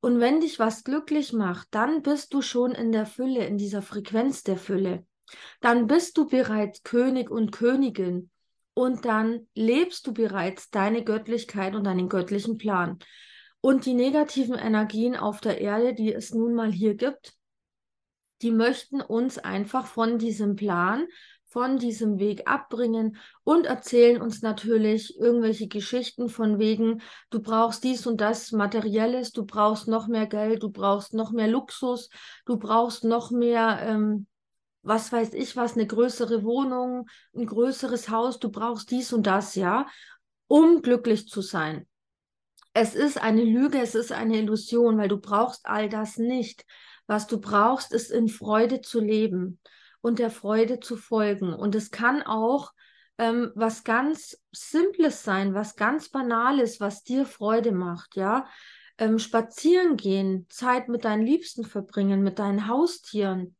Und 0.01 0.19
wenn 0.19 0.39
dich 0.39 0.59
was 0.59 0.83
glücklich 0.83 1.33
macht, 1.33 1.67
dann 1.71 2.03
bist 2.03 2.33
du 2.33 2.43
schon 2.43 2.73
in 2.73 2.91
der 2.91 3.07
Fülle, 3.07 3.45
in 3.45 3.57
dieser 3.57 3.81
Frequenz 3.81 4.43
der 4.43 4.57
Fülle 4.57 5.05
dann 5.61 5.87
bist 5.87 6.17
du 6.17 6.27
bereits 6.27 6.83
König 6.83 7.29
und 7.29 7.51
Königin 7.51 8.29
und 8.73 9.05
dann 9.05 9.47
lebst 9.55 10.05
du 10.05 10.13
bereits 10.13 10.69
deine 10.69 11.03
Göttlichkeit 11.03 11.75
und 11.75 11.85
deinen 11.85 12.09
göttlichen 12.09 12.57
Plan. 12.57 12.99
Und 13.61 13.85
die 13.85 13.93
negativen 13.93 14.55
Energien 14.55 15.15
auf 15.15 15.41
der 15.41 15.59
Erde, 15.59 15.93
die 15.95 16.13
es 16.13 16.33
nun 16.33 16.53
mal 16.53 16.71
hier 16.71 16.95
gibt, 16.95 17.33
die 18.41 18.51
möchten 18.51 19.01
uns 19.01 19.37
einfach 19.37 19.87
von 19.87 20.19
diesem 20.19 20.55
Plan, 20.55 21.07
von 21.55 21.79
diesem 21.79 22.19
Weg 22.19 22.49
abbringen 22.49 23.15
und 23.45 23.65
erzählen 23.65 24.21
uns 24.21 24.41
natürlich 24.41 25.17
irgendwelche 25.17 25.69
Geschichten 25.69 26.27
von 26.27 26.59
wegen, 26.59 27.01
du 27.29 27.41
brauchst 27.41 27.85
dies 27.85 28.05
und 28.05 28.19
das 28.19 28.51
Materielles, 28.51 29.31
du 29.31 29.45
brauchst 29.45 29.87
noch 29.87 30.07
mehr 30.07 30.27
Geld, 30.27 30.63
du 30.63 30.69
brauchst 30.69 31.13
noch 31.13 31.31
mehr 31.31 31.47
Luxus, 31.47 32.09
du 32.45 32.57
brauchst 32.57 33.05
noch 33.05 33.31
mehr 33.31 33.79
ähm, 33.83 34.27
was 34.85 35.11
weiß 35.11 35.33
ich 35.33 35.55
was, 35.55 35.73
eine 35.73 35.87
größere 35.87 36.43
Wohnung, 36.43 37.07
ein 37.35 37.45
größeres 37.45 38.09
Haus, 38.09 38.39
du 38.39 38.49
brauchst 38.49 38.91
dies 38.91 39.11
und 39.11 39.27
das, 39.27 39.55
ja, 39.55 39.87
um 40.47 40.81
glücklich 40.81 41.27
zu 41.27 41.41
sein. 41.41 41.87
Es 42.73 42.93
ist 42.93 43.21
eine 43.21 43.43
Lüge, 43.43 43.79
es 43.79 43.95
ist 43.95 44.11
eine 44.11 44.37
Illusion, 44.37 44.97
weil 44.97 45.07
du 45.07 45.17
brauchst 45.17 45.65
all 45.65 45.89
das 45.89 46.17
nicht. 46.17 46.65
Was 47.07 47.25
du 47.27 47.39
brauchst, 47.39 47.93
ist 47.93 48.11
in 48.11 48.27
Freude 48.27 48.81
zu 48.81 48.99
leben 48.99 49.59
und 50.01 50.19
der 50.19 50.29
Freude 50.29 50.79
zu 50.79 50.97
folgen. 50.97 51.53
Und 51.53 51.73
es 51.73 51.89
kann 51.89 52.21
auch 52.21 52.73
ähm, 53.17 53.51
was 53.55 53.83
ganz 53.83 54.37
Simples 54.51 55.23
sein, 55.23 55.53
was 55.53 55.75
ganz 55.75 56.09
Banales, 56.09 56.79
was 56.79 57.03
dir 57.03 57.25
Freude 57.25 57.71
macht, 57.71 58.15
ja. 58.15 58.47
Ähm, 58.97 59.19
spazieren 59.19 59.97
gehen, 59.97 60.45
Zeit 60.49 60.87
mit 60.87 61.03
deinen 61.03 61.25
Liebsten 61.25 61.65
verbringen, 61.65 62.23
mit 62.23 62.39
deinen 62.39 62.67
Haustieren, 62.67 63.55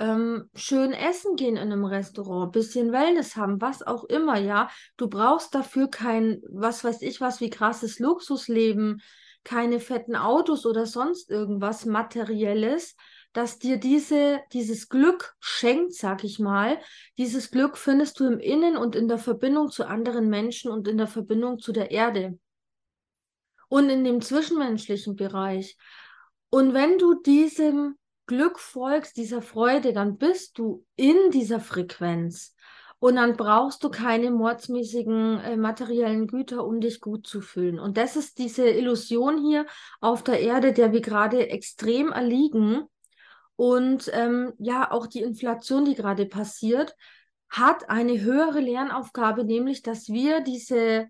ähm, 0.00 0.50
schön 0.54 0.92
essen 0.92 1.36
gehen 1.36 1.56
in 1.56 1.70
einem 1.70 1.84
Restaurant, 1.84 2.52
bisschen 2.52 2.90
Wellness 2.90 3.36
haben, 3.36 3.60
was 3.60 3.82
auch 3.82 4.04
immer, 4.04 4.38
ja. 4.38 4.70
Du 4.96 5.08
brauchst 5.08 5.54
dafür 5.54 5.88
kein, 5.88 6.42
was 6.48 6.82
weiß 6.82 7.02
ich 7.02 7.20
was, 7.20 7.40
wie 7.40 7.50
krasses 7.50 7.98
Luxusleben, 7.98 9.02
keine 9.44 9.78
fetten 9.78 10.16
Autos 10.16 10.64
oder 10.66 10.86
sonst 10.86 11.30
irgendwas 11.30 11.84
Materielles, 11.84 12.96
das 13.32 13.58
dir 13.58 13.76
diese, 13.76 14.40
dieses 14.52 14.88
Glück 14.88 15.34
schenkt, 15.38 15.94
sag 15.94 16.24
ich 16.24 16.38
mal. 16.38 16.80
Dieses 17.18 17.50
Glück 17.50 17.76
findest 17.76 18.18
du 18.20 18.26
im 18.26 18.40
Innen 18.40 18.76
und 18.76 18.96
in 18.96 19.06
der 19.06 19.18
Verbindung 19.18 19.70
zu 19.70 19.86
anderen 19.86 20.28
Menschen 20.28 20.70
und 20.70 20.88
in 20.88 20.98
der 20.98 21.06
Verbindung 21.06 21.58
zu 21.58 21.72
der 21.72 21.90
Erde. 21.90 22.38
Und 23.68 23.88
in 23.88 24.02
dem 24.02 24.20
zwischenmenschlichen 24.20 25.14
Bereich. 25.14 25.76
Und 26.48 26.74
wenn 26.74 26.98
du 26.98 27.20
diesem 27.22 27.96
Glück 28.30 28.60
folgst, 28.60 29.16
dieser 29.16 29.42
Freude, 29.42 29.92
dann 29.92 30.16
bist 30.16 30.56
du 30.56 30.86
in 30.94 31.16
dieser 31.32 31.58
Frequenz. 31.58 32.54
Und 33.00 33.16
dann 33.16 33.36
brauchst 33.36 33.82
du 33.82 33.90
keine 33.90 34.30
mordsmäßigen 34.30 35.40
äh, 35.40 35.56
materiellen 35.56 36.28
Güter, 36.28 36.64
um 36.64 36.80
dich 36.80 37.00
gut 37.00 37.26
zu 37.26 37.40
fühlen. 37.40 37.80
Und 37.80 37.96
das 37.96 38.14
ist 38.14 38.38
diese 38.38 38.68
Illusion 38.68 39.42
hier 39.44 39.66
auf 40.00 40.22
der 40.22 40.38
Erde, 40.38 40.72
der 40.72 40.92
wir 40.92 41.00
gerade 41.00 41.48
extrem 41.48 42.12
erliegen. 42.12 42.84
Und 43.56 44.08
ähm, 44.14 44.52
ja, 44.58 44.92
auch 44.92 45.08
die 45.08 45.22
Inflation, 45.22 45.84
die 45.84 45.96
gerade 45.96 46.24
passiert, 46.24 46.94
hat 47.48 47.90
eine 47.90 48.20
höhere 48.20 48.60
Lernaufgabe, 48.60 49.42
nämlich 49.42 49.82
dass 49.82 50.08
wir 50.08 50.40
diese 50.40 51.08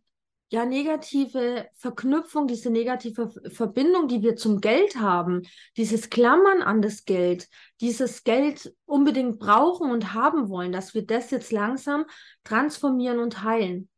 ja, 0.51 0.67
negative 0.67 1.69
Verknüpfung, 1.75 2.49
diese 2.49 2.71
negative 2.71 3.31
Verbindung, 3.53 4.09
die 4.09 4.23
wir 4.23 4.35
zum 4.35 4.61
Geld 4.61 4.97
haben, 4.97 5.43
dieses 5.77 6.11
Klammern 6.11 6.63
an 6.63 6.83
das 6.83 7.05
Geld, 7.05 7.49
dieses 7.81 8.25
Geld 8.25 8.75
unbedingt 8.85 9.39
brauchen 9.39 9.93
und 9.93 10.13
haben 10.13 10.49
wollen, 10.49 10.73
dass 10.73 10.93
wir 10.93 11.07
das 11.07 11.31
jetzt 11.31 11.53
langsam 11.53 12.05
transformieren 12.43 13.21
und 13.21 13.45
heilen. 13.45 13.89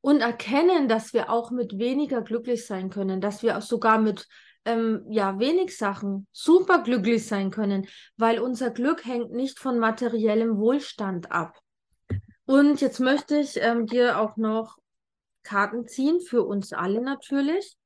Und 0.00 0.20
erkennen, 0.20 0.88
dass 0.88 1.12
wir 1.12 1.30
auch 1.30 1.52
mit 1.52 1.78
weniger 1.78 2.22
glücklich 2.22 2.66
sein 2.66 2.90
können, 2.90 3.20
dass 3.20 3.44
wir 3.44 3.56
auch 3.56 3.62
sogar 3.62 4.00
mit 4.00 4.26
ähm, 4.64 5.04
ja, 5.10 5.38
wenig 5.38 5.76
Sachen 5.76 6.26
super 6.32 6.82
glücklich 6.82 7.24
sein 7.24 7.52
können, 7.52 7.86
weil 8.16 8.40
unser 8.40 8.70
Glück 8.70 9.04
hängt 9.04 9.30
nicht 9.30 9.60
von 9.60 9.78
materiellem 9.78 10.58
Wohlstand 10.58 11.30
ab. 11.30 11.56
Und 12.46 12.80
jetzt 12.80 12.98
möchte 12.98 13.36
ich 13.36 13.60
ähm, 13.60 13.86
dir 13.86 14.18
auch 14.18 14.36
noch 14.36 14.81
Karten 15.42 15.86
ziehen, 15.86 16.20
für 16.20 16.42
uns 16.42 16.72
alle 16.72 17.00
natürlich. 17.00 17.76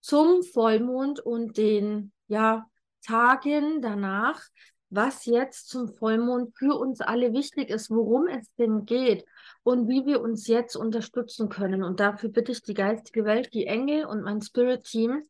Zum 0.00 0.42
Vollmond 0.42 1.20
und 1.20 1.56
den 1.56 2.12
ja, 2.28 2.66
Tagen 3.02 3.82
danach, 3.82 4.42
was 4.90 5.26
jetzt 5.26 5.68
zum 5.68 5.88
Vollmond 5.88 6.56
für 6.56 6.74
uns 6.78 7.00
alle 7.00 7.32
wichtig 7.32 7.68
ist, 7.68 7.90
worum 7.90 8.26
es 8.26 8.46
denn 8.54 8.86
geht 8.86 9.24
und 9.62 9.88
wie 9.88 10.06
wir 10.06 10.20
uns 10.20 10.46
jetzt 10.46 10.76
unterstützen 10.76 11.48
können. 11.48 11.82
Und 11.82 12.00
dafür 12.00 12.30
bitte 12.30 12.52
ich 12.52 12.62
die 12.62 12.74
geistige 12.74 13.24
Welt, 13.24 13.52
die 13.52 13.66
Engel 13.66 14.06
und 14.06 14.22
mein 14.22 14.40
Spirit-Team, 14.40 15.22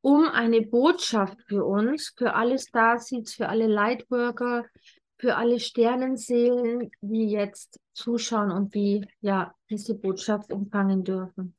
um 0.00 0.24
eine 0.24 0.62
Botschaft 0.62 1.38
für 1.46 1.64
uns, 1.64 2.12
für 2.16 2.34
alle 2.34 2.58
Starseeds, 2.58 3.34
für 3.34 3.48
alle 3.48 3.66
Lightworker, 3.66 4.64
für 5.20 5.36
alle 5.36 5.60
Sternenseelen, 5.60 6.90
die 7.02 7.26
jetzt 7.30 7.78
zuschauen 7.92 8.50
und 8.50 8.74
die 8.74 9.06
ja 9.20 9.54
diese 9.68 9.94
Botschaft 9.94 10.50
empfangen 10.50 11.04
dürfen. 11.04 11.54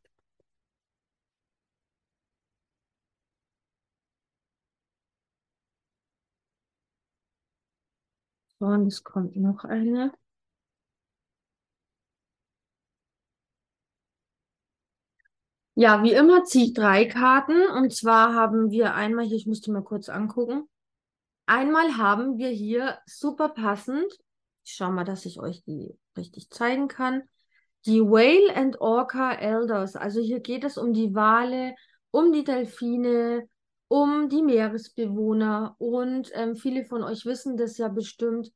So, 8.60 8.66
und 8.66 8.88
es 8.88 9.04
kommt 9.04 9.36
noch 9.36 9.64
eine. 9.64 10.12
Ja, 15.76 16.04
wie 16.04 16.14
immer 16.14 16.44
ziehe 16.46 16.66
ich 16.66 16.74
drei 16.74 17.06
Karten. 17.06 17.68
Und 17.78 17.94
zwar 17.94 18.34
haben 18.34 18.72
wir 18.72 18.94
einmal 18.96 19.26
hier, 19.26 19.38
ich 19.38 19.48
musste 19.48 19.72
mal 19.72 19.84
kurz 19.84 20.10
angucken. 20.10 20.68
Einmal 21.52 21.98
haben 21.98 22.38
wir 22.38 22.48
hier 22.48 22.98
super 23.06 23.50
passend, 23.50 24.10
ich 24.64 24.72
schau 24.74 24.90
mal, 24.90 25.04
dass 25.04 25.26
ich 25.26 25.38
euch 25.38 25.62
die 25.66 25.94
richtig 26.16 26.50
zeigen 26.50 26.88
kann, 26.88 27.24
die 27.86 28.00
Whale 28.00 28.56
and 28.56 28.80
Orca 28.80 29.34
Elders. 29.34 29.98
Also 29.98 30.22
hier 30.22 30.40
geht 30.40 30.64
es 30.64 30.78
um 30.78 30.94
die 30.94 31.14
Wale, 31.14 31.76
um 32.10 32.32
die 32.32 32.46
Delfine, 32.46 33.50
um 33.90 34.30
die 34.30 34.44
Meeresbewohner 34.44 35.76
und 35.78 36.32
ähm, 36.36 36.56
viele 36.56 36.86
von 36.86 37.04
euch 37.04 37.26
wissen 37.26 37.58
das 37.58 37.78
ja 37.78 37.90
bestimmt, 37.90 38.50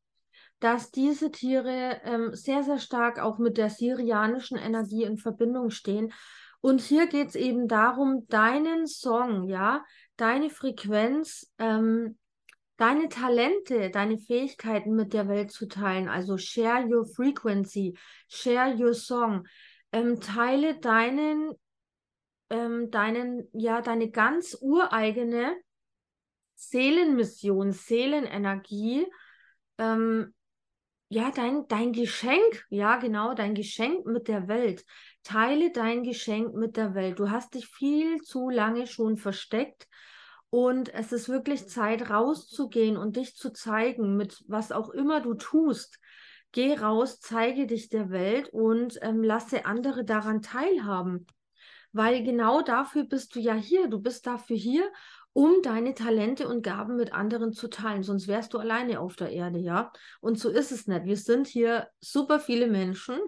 dass 0.61 0.89
diese 0.89 1.31
Tiere 1.31 1.99
ähm, 2.05 2.33
sehr, 2.33 2.63
sehr 2.63 2.79
stark 2.79 3.19
auch 3.19 3.39
mit 3.39 3.57
der 3.57 3.71
syrianischen 3.71 4.57
Energie 4.57 5.03
in 5.03 5.17
Verbindung 5.17 5.69
stehen. 5.69 6.13
Und 6.61 6.79
hier 6.79 7.07
geht 7.07 7.27
es 7.27 7.35
eben 7.35 7.67
darum, 7.67 8.25
deinen 8.29 8.87
Song, 8.87 9.49
ja, 9.49 9.83
deine 10.15 10.49
Frequenz 10.49 11.51
ähm, 11.57 12.17
deine 12.77 13.09
Talente, 13.09 13.89
deine 13.89 14.17
Fähigkeiten 14.17 14.95
mit 14.95 15.13
der 15.13 15.27
Welt 15.27 15.51
zu 15.51 15.67
teilen. 15.67 16.09
Also 16.09 16.37
share 16.37 16.85
your 16.85 17.05
frequency, 17.05 17.97
share 18.27 18.75
your 18.75 18.93
song. 18.93 19.47
Ähm, 19.91 20.19
teile 20.19 20.77
deinen, 20.79 21.53
ähm, 22.49 22.91
deinen, 22.91 23.47
ja, 23.53 23.81
deine 23.81 24.11
ganz 24.11 24.57
ureigene 24.59 25.55
Seelenmission, 26.55 27.71
Seelenenergie, 27.71 29.05
ähm, 29.77 30.33
ja, 31.09 31.31
dein, 31.31 31.67
dein 31.67 31.93
Geschenk, 31.93 32.65
ja, 32.69 32.97
genau, 32.97 33.35
dein 33.35 33.53
Geschenk 33.53 34.05
mit 34.05 34.27
der 34.27 34.47
Welt. 34.47 34.83
Teile 35.23 35.71
dein 35.71 36.03
Geschenk 36.03 36.55
mit 36.55 36.77
der 36.77 36.95
Welt. 36.95 37.19
Du 37.19 37.29
hast 37.29 37.53
dich 37.53 37.67
viel 37.67 38.21
zu 38.21 38.49
lange 38.49 38.87
schon 38.87 39.15
versteckt 39.15 39.87
Und 40.55 40.93
es 40.93 41.11
ist 41.11 41.27
wirklich 41.27 41.67
Zeit, 41.67 42.09
rauszugehen 42.09 42.95
und 42.95 43.17
dich 43.17 43.35
zu 43.35 43.51
zeigen, 43.51 44.15
mit 44.15 44.41
was 44.47 44.71
auch 44.71 44.89
immer 44.89 45.19
du 45.19 45.33
tust. 45.33 45.99
Geh 46.53 46.75
raus, 46.75 47.19
zeige 47.19 47.67
dich 47.67 47.89
der 47.89 48.09
Welt 48.09 48.47
und 48.53 48.97
ähm, 49.01 49.21
lasse 49.21 49.65
andere 49.65 50.05
daran 50.05 50.41
teilhaben. 50.41 51.27
Weil 51.91 52.23
genau 52.23 52.61
dafür 52.61 53.03
bist 53.03 53.35
du 53.35 53.41
ja 53.41 53.53
hier. 53.53 53.89
Du 53.89 53.99
bist 53.99 54.27
dafür 54.27 54.55
hier, 54.55 54.89
um 55.33 55.61
deine 55.61 55.93
Talente 55.93 56.47
und 56.47 56.61
Gaben 56.61 56.95
mit 56.95 57.11
anderen 57.11 57.51
zu 57.51 57.67
teilen. 57.67 58.03
Sonst 58.03 58.29
wärst 58.29 58.53
du 58.53 58.57
alleine 58.57 59.01
auf 59.01 59.17
der 59.17 59.31
Erde, 59.31 59.59
ja. 59.59 59.91
Und 60.21 60.39
so 60.39 60.47
ist 60.47 60.71
es 60.71 60.87
nicht. 60.87 61.03
Wir 61.03 61.17
sind 61.17 61.47
hier 61.47 61.89
super 61.99 62.39
viele 62.39 62.67
Menschen, 62.67 63.19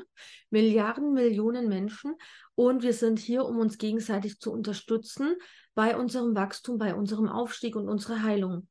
Milliarden, 0.50 1.12
Millionen 1.12 1.68
Menschen. 1.68 2.16
Und 2.56 2.84
wir 2.84 2.94
sind 2.94 3.20
hier, 3.20 3.44
um 3.44 3.60
uns 3.60 3.78
gegenseitig 3.78 4.40
zu 4.40 4.54
unterstützen 4.54 5.36
bei 5.78 5.96
unserem 5.96 6.34
Wachstum, 6.34 6.80
bei 6.80 6.96
unserem 6.96 7.30
Aufstieg 7.30 7.76
und 7.76 7.88
unserer 7.88 8.24
Heilung. 8.24 8.68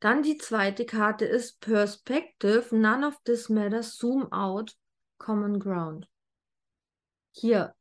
Dann 0.00 0.22
die 0.22 0.36
zweite 0.36 0.84
Karte 0.84 1.24
ist 1.24 1.62
Perspective. 1.62 2.76
None 2.76 3.06
of 3.06 3.18
this 3.24 3.48
matters. 3.48 3.96
Zoom 3.96 4.30
out. 4.30 4.76
Common 5.16 5.58
ground. 5.58 6.06
Hier, 7.32 7.74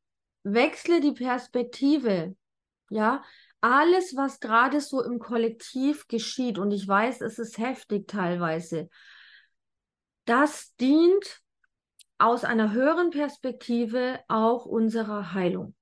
wechsle 0.43 1.01
die 1.01 1.11
Perspektive. 1.11 2.37
Ja, 2.89 3.25
alles, 3.59 4.15
was 4.15 4.39
gerade 4.39 4.79
so 4.79 5.03
im 5.03 5.19
Kollektiv 5.19 6.07
geschieht, 6.07 6.57
und 6.59 6.71
ich 6.71 6.87
weiß, 6.87 7.19
es 7.19 7.39
ist 7.39 7.57
heftig 7.57 8.07
teilweise, 8.07 8.89
das 10.23 10.73
dient 10.77 11.41
aus 12.17 12.45
einer 12.45 12.71
höheren 12.71 13.09
Perspektive 13.09 14.21
auch 14.29 14.65
unserer 14.65 15.33
Heilung. 15.33 15.75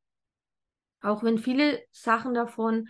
Auch 1.06 1.24
wenn 1.24 1.38
viele 1.38 1.82
Sachen 1.92 2.34
davon 2.34 2.90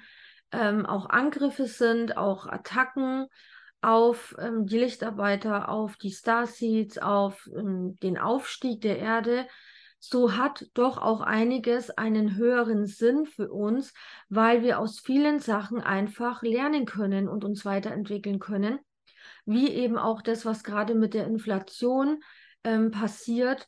ähm, 0.52 0.86
auch 0.86 1.10
Angriffe 1.10 1.66
sind, 1.68 2.18
auch 2.18 2.48
Attacken 2.48 3.28
auf 3.82 4.36
ähm, 4.40 4.66
die 4.66 4.80
Lichtarbeiter, 4.80 5.70
auf 5.70 5.98
die 5.98 6.12
Starseeds, 6.12 6.98
auf 6.98 7.48
ähm, 7.56 7.98
den 8.02 8.18
Aufstieg 8.18 8.82
der 8.82 9.00
Erde, 9.00 9.48
so 10.00 10.36
hat 10.38 10.68
doch 10.74 10.98
auch 10.98 11.22
einiges 11.22 11.90
einen 11.90 12.36
höheren 12.36 12.86
Sinn 12.86 13.26
für 13.26 13.52
uns, 13.52 13.94
weil 14.30 14.62
wir 14.62 14.80
aus 14.80 15.00
vielen 15.00 15.40
Sachen 15.40 15.82
einfach 15.82 16.42
lernen 16.44 16.86
können 16.86 17.28
und 17.28 17.44
uns 17.44 17.66
weiterentwickeln 17.66 18.40
können. 18.40 18.80
Wie 19.46 19.70
eben 19.70 19.98
auch 19.98 20.22
das, 20.22 20.46
was 20.46 20.64
gerade 20.64 20.96
mit 20.96 21.14
der 21.14 21.26
Inflation 21.26 22.20
ähm, 22.64 22.92
passiert, 22.92 23.68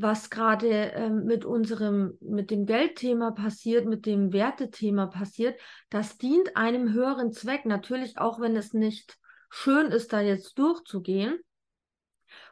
was 0.00 0.30
gerade 0.30 0.92
ähm, 0.94 1.24
mit 1.24 1.44
unserem, 1.44 2.16
mit 2.20 2.52
dem 2.52 2.66
Geldthema 2.66 3.32
passiert, 3.32 3.84
mit 3.84 4.06
dem 4.06 4.32
Wertethema 4.32 5.06
passiert, 5.06 5.60
das 5.90 6.18
dient 6.18 6.56
einem 6.56 6.92
höheren 6.92 7.32
Zweck. 7.32 7.66
Natürlich 7.66 8.16
auch, 8.16 8.40
wenn 8.40 8.56
es 8.56 8.72
nicht 8.72 9.18
schön 9.50 9.88
ist, 9.88 10.12
da 10.12 10.20
jetzt 10.20 10.56
durchzugehen 10.56 11.40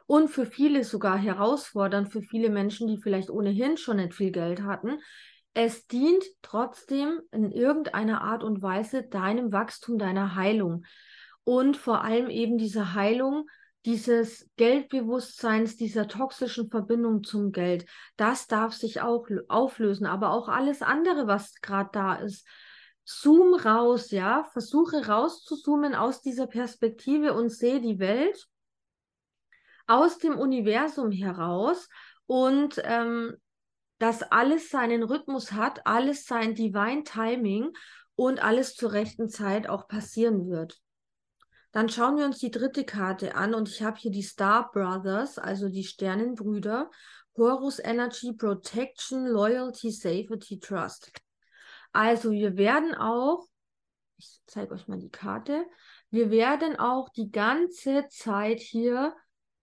und 0.07 0.27
für 0.27 0.45
viele 0.45 0.83
sogar 0.83 1.17
herausfordernd, 1.17 2.11
für 2.11 2.21
viele 2.21 2.49
Menschen, 2.49 2.87
die 2.87 2.97
vielleicht 2.97 3.29
ohnehin 3.29 3.77
schon 3.77 3.97
nicht 3.97 4.13
viel 4.13 4.31
Geld 4.31 4.63
hatten. 4.63 4.99
Es 5.53 5.87
dient 5.87 6.25
trotzdem 6.41 7.21
in 7.31 7.51
irgendeiner 7.51 8.23
Art 8.23 8.43
und 8.43 8.61
Weise 8.61 9.03
deinem 9.03 9.53
Wachstum, 9.53 9.97
deiner 9.97 10.35
Heilung 10.35 10.85
und 11.45 11.77
vor 11.77 12.03
allem 12.03 12.29
eben 12.29 12.57
dieser 12.57 12.93
Heilung 12.93 13.47
dieses 13.87 14.49
Geldbewusstseins, 14.57 15.77
dieser 15.77 16.09
toxischen 16.09 16.69
Verbindung 16.69 17.23
zum 17.23 17.53
Geld. 17.53 17.85
Das 18.17 18.47
darf 18.47 18.73
sich 18.73 18.99
auch 18.99 19.25
auflösen, 19.47 20.05
aber 20.05 20.31
auch 20.31 20.49
alles 20.49 20.81
andere, 20.81 21.25
was 21.25 21.55
gerade 21.61 21.89
da 21.93 22.15
ist. 22.15 22.45
Zoom 23.05 23.53
raus, 23.53 24.11
ja, 24.11 24.43
versuche 24.51 25.07
rauszuzoomen 25.07 25.95
aus 25.95 26.21
dieser 26.21 26.47
Perspektive 26.47 27.33
und 27.33 27.47
sehe 27.47 27.79
die 27.79 27.97
Welt 27.97 28.49
aus 29.87 30.17
dem 30.17 30.37
Universum 30.37 31.09
heraus 31.09 31.87
und 32.25 32.81
ähm, 32.83 33.37
dass 33.99 34.21
alles 34.21 34.69
seinen 34.69 35.01
Rhythmus 35.01 35.53
hat, 35.53 35.87
alles 35.87 36.25
sein 36.25 36.55
Divine 36.55 37.03
Timing 37.05 37.71
und 38.15 38.43
alles 38.43 38.75
zur 38.75 38.91
rechten 38.91 39.29
Zeit 39.29 39.69
auch 39.69 39.87
passieren 39.87 40.49
wird. 40.49 40.81
Dann 41.77 41.89
schauen 41.89 42.17
wir 42.17 42.25
uns 42.25 42.39
die 42.39 42.49
dritte 42.49 42.85
Karte 42.85 43.35
an 43.35 43.53
und 43.53 43.69
ich 43.69 43.83
habe 43.83 43.97
hier 43.97 44.09
die 44.09 44.23
Star 44.23 44.71
Brothers, 44.71 45.37
also 45.37 45.69
die 45.69 45.83
Sternenbrüder, 45.83 46.89
Horus 47.37 47.77
Energy, 47.77 48.33
Protection, 48.33 49.27
Loyalty, 49.27 49.91
Safety, 49.91 50.59
Trust. 50.59 51.11
Also 51.91 52.31
wir 52.31 52.57
werden 52.57 52.95
auch, 52.95 53.45
ich 54.17 54.39
zeige 54.47 54.73
euch 54.73 54.87
mal 54.87 54.97
die 54.97 55.11
Karte, 55.11 55.67
wir 56.09 56.31
werden 56.31 56.79
auch 56.79 57.09
die 57.09 57.29
ganze 57.29 58.07
Zeit 58.09 58.59
hier 58.59 59.13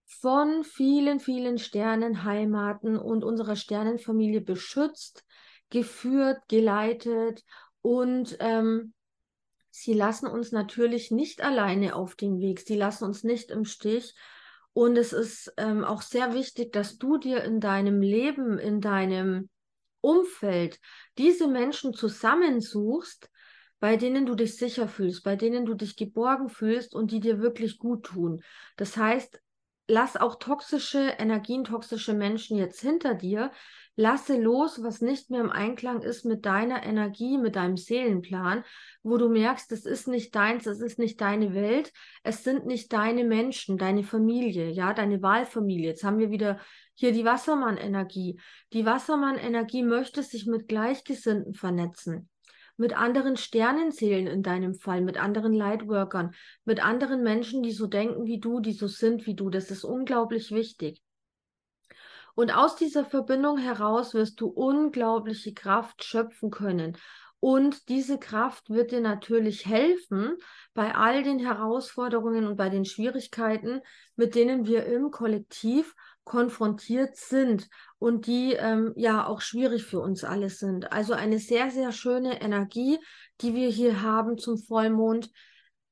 von 0.05 0.63
vielen, 0.63 1.19
vielen 1.19 1.57
Sternenheimaten 1.57 2.97
und 2.97 3.25
unserer 3.25 3.57
Sternenfamilie 3.57 4.39
beschützt, 4.39 5.25
geführt, 5.69 6.37
geleitet 6.47 7.43
und 7.81 8.37
ähm, 8.39 8.93
sie 9.77 9.93
lassen 9.93 10.27
uns 10.27 10.53
natürlich 10.53 11.11
nicht 11.11 11.43
alleine 11.43 11.95
auf 11.95 12.15
den 12.15 12.39
Weg, 12.39 12.61
sie 12.61 12.77
lassen 12.77 13.03
uns 13.03 13.25
nicht 13.25 13.51
im 13.51 13.65
Stich. 13.65 14.15
Und 14.71 14.97
es 14.97 15.11
ist 15.11 15.53
ähm, 15.57 15.83
auch 15.83 16.01
sehr 16.01 16.33
wichtig, 16.33 16.71
dass 16.71 16.97
du 16.97 17.17
dir 17.17 17.43
in 17.43 17.59
deinem 17.59 18.01
Leben, 18.01 18.57
in 18.57 18.79
deinem 18.79 19.49
Umfeld 19.99 20.79
diese 21.17 21.47
Menschen 21.47 21.93
zusammensuchst, 21.93 23.29
bei 23.81 23.97
denen 23.97 24.25
du 24.25 24.35
dich 24.35 24.55
sicher 24.55 24.87
fühlst, 24.87 25.23
bei 25.23 25.35
denen 25.35 25.65
du 25.65 25.73
dich 25.73 25.97
geborgen 25.97 26.47
fühlst 26.47 26.95
und 26.95 27.11
die 27.11 27.19
dir 27.19 27.39
wirklich 27.39 27.77
gut 27.77 28.05
tun. 28.05 28.41
Das 28.77 28.95
heißt, 28.95 29.41
lass 29.87 30.15
auch 30.15 30.35
toxische 30.35 31.15
Energien, 31.19 31.65
toxische 31.65 32.13
Menschen 32.13 32.57
jetzt 32.57 32.79
hinter 32.79 33.13
dir. 33.13 33.51
Lasse 33.97 34.37
los, 34.37 34.83
was 34.83 35.01
nicht 35.01 35.29
mehr 35.29 35.39
im 35.39 35.49
Einklang 35.49 36.01
ist 36.01 36.25
mit 36.25 36.45
deiner 36.45 36.83
Energie, 36.83 37.37
mit 37.37 37.55
deinem 37.55 37.77
Seelenplan, 37.77 38.65
wo 39.03 39.17
du 39.17 39.29
merkst, 39.29 39.71
es 39.71 39.85
ist 39.85 40.09
nicht 40.09 40.35
deins, 40.35 40.65
es 40.65 40.81
ist 40.81 40.99
nicht 40.99 41.21
deine 41.21 41.53
Welt, 41.53 41.93
es 42.23 42.43
sind 42.43 42.65
nicht 42.65 42.91
deine 42.91 43.23
Menschen, 43.23 43.77
deine 43.77 44.03
Familie, 44.03 44.69
ja, 44.69 44.93
deine 44.93 45.21
Wahlfamilie. 45.21 45.87
Jetzt 45.87 46.03
haben 46.03 46.19
wir 46.19 46.29
wieder 46.29 46.59
hier 46.93 47.13
die 47.13 47.23
Wassermann-Energie. 47.23 48.39
Die 48.73 48.85
Wassermann-Energie 48.85 49.83
möchte 49.83 50.23
sich 50.23 50.45
mit 50.45 50.67
Gleichgesinnten 50.67 51.53
vernetzen 51.53 52.29
mit 52.77 52.97
anderen 52.97 53.37
Sternenseelen 53.37 54.27
in 54.27 54.43
deinem 54.43 54.75
Fall, 54.75 55.01
mit 55.01 55.17
anderen 55.17 55.53
Lightworkern, 55.53 56.35
mit 56.65 56.83
anderen 56.83 57.23
Menschen, 57.23 57.63
die 57.63 57.71
so 57.71 57.87
denken 57.87 58.25
wie 58.25 58.39
du, 58.39 58.59
die 58.59 58.73
so 58.73 58.87
sind 58.87 59.25
wie 59.25 59.35
du. 59.35 59.49
Das 59.49 59.71
ist 59.71 59.85
unglaublich 59.85 60.51
wichtig. 60.51 61.01
Und 62.35 62.55
aus 62.55 62.75
dieser 62.75 63.05
Verbindung 63.05 63.57
heraus 63.57 64.13
wirst 64.13 64.39
du 64.41 64.47
unglaubliche 64.47 65.53
Kraft 65.53 66.03
schöpfen 66.03 66.51
können. 66.51 66.97
Und 67.39 67.89
diese 67.89 68.17
Kraft 68.17 68.69
wird 68.69 68.91
dir 68.91 69.01
natürlich 69.01 69.65
helfen 69.65 70.35
bei 70.73 70.95
all 70.95 71.21
den 71.23 71.39
Herausforderungen 71.39 72.47
und 72.47 72.55
bei 72.55 72.69
den 72.69 72.85
Schwierigkeiten, 72.85 73.81
mit 74.15 74.35
denen 74.35 74.65
wir 74.65 74.85
im 74.85 75.11
Kollektiv 75.11 75.93
konfrontiert 76.23 77.15
sind 77.17 77.69
und 77.99 78.25
die 78.25 78.53
ähm, 78.53 78.93
ja 78.95 79.27
auch 79.27 79.41
schwierig 79.41 79.83
für 79.83 79.99
uns 79.99 80.23
alle 80.23 80.49
sind. 80.49 80.91
Also 80.91 81.13
eine 81.13 81.37
sehr, 81.37 81.69
sehr 81.69 81.91
schöne 81.91 82.41
Energie, 82.41 82.97
die 83.41 83.53
wir 83.53 83.69
hier 83.69 84.01
haben 84.01 84.37
zum 84.37 84.57
Vollmond. 84.57 85.29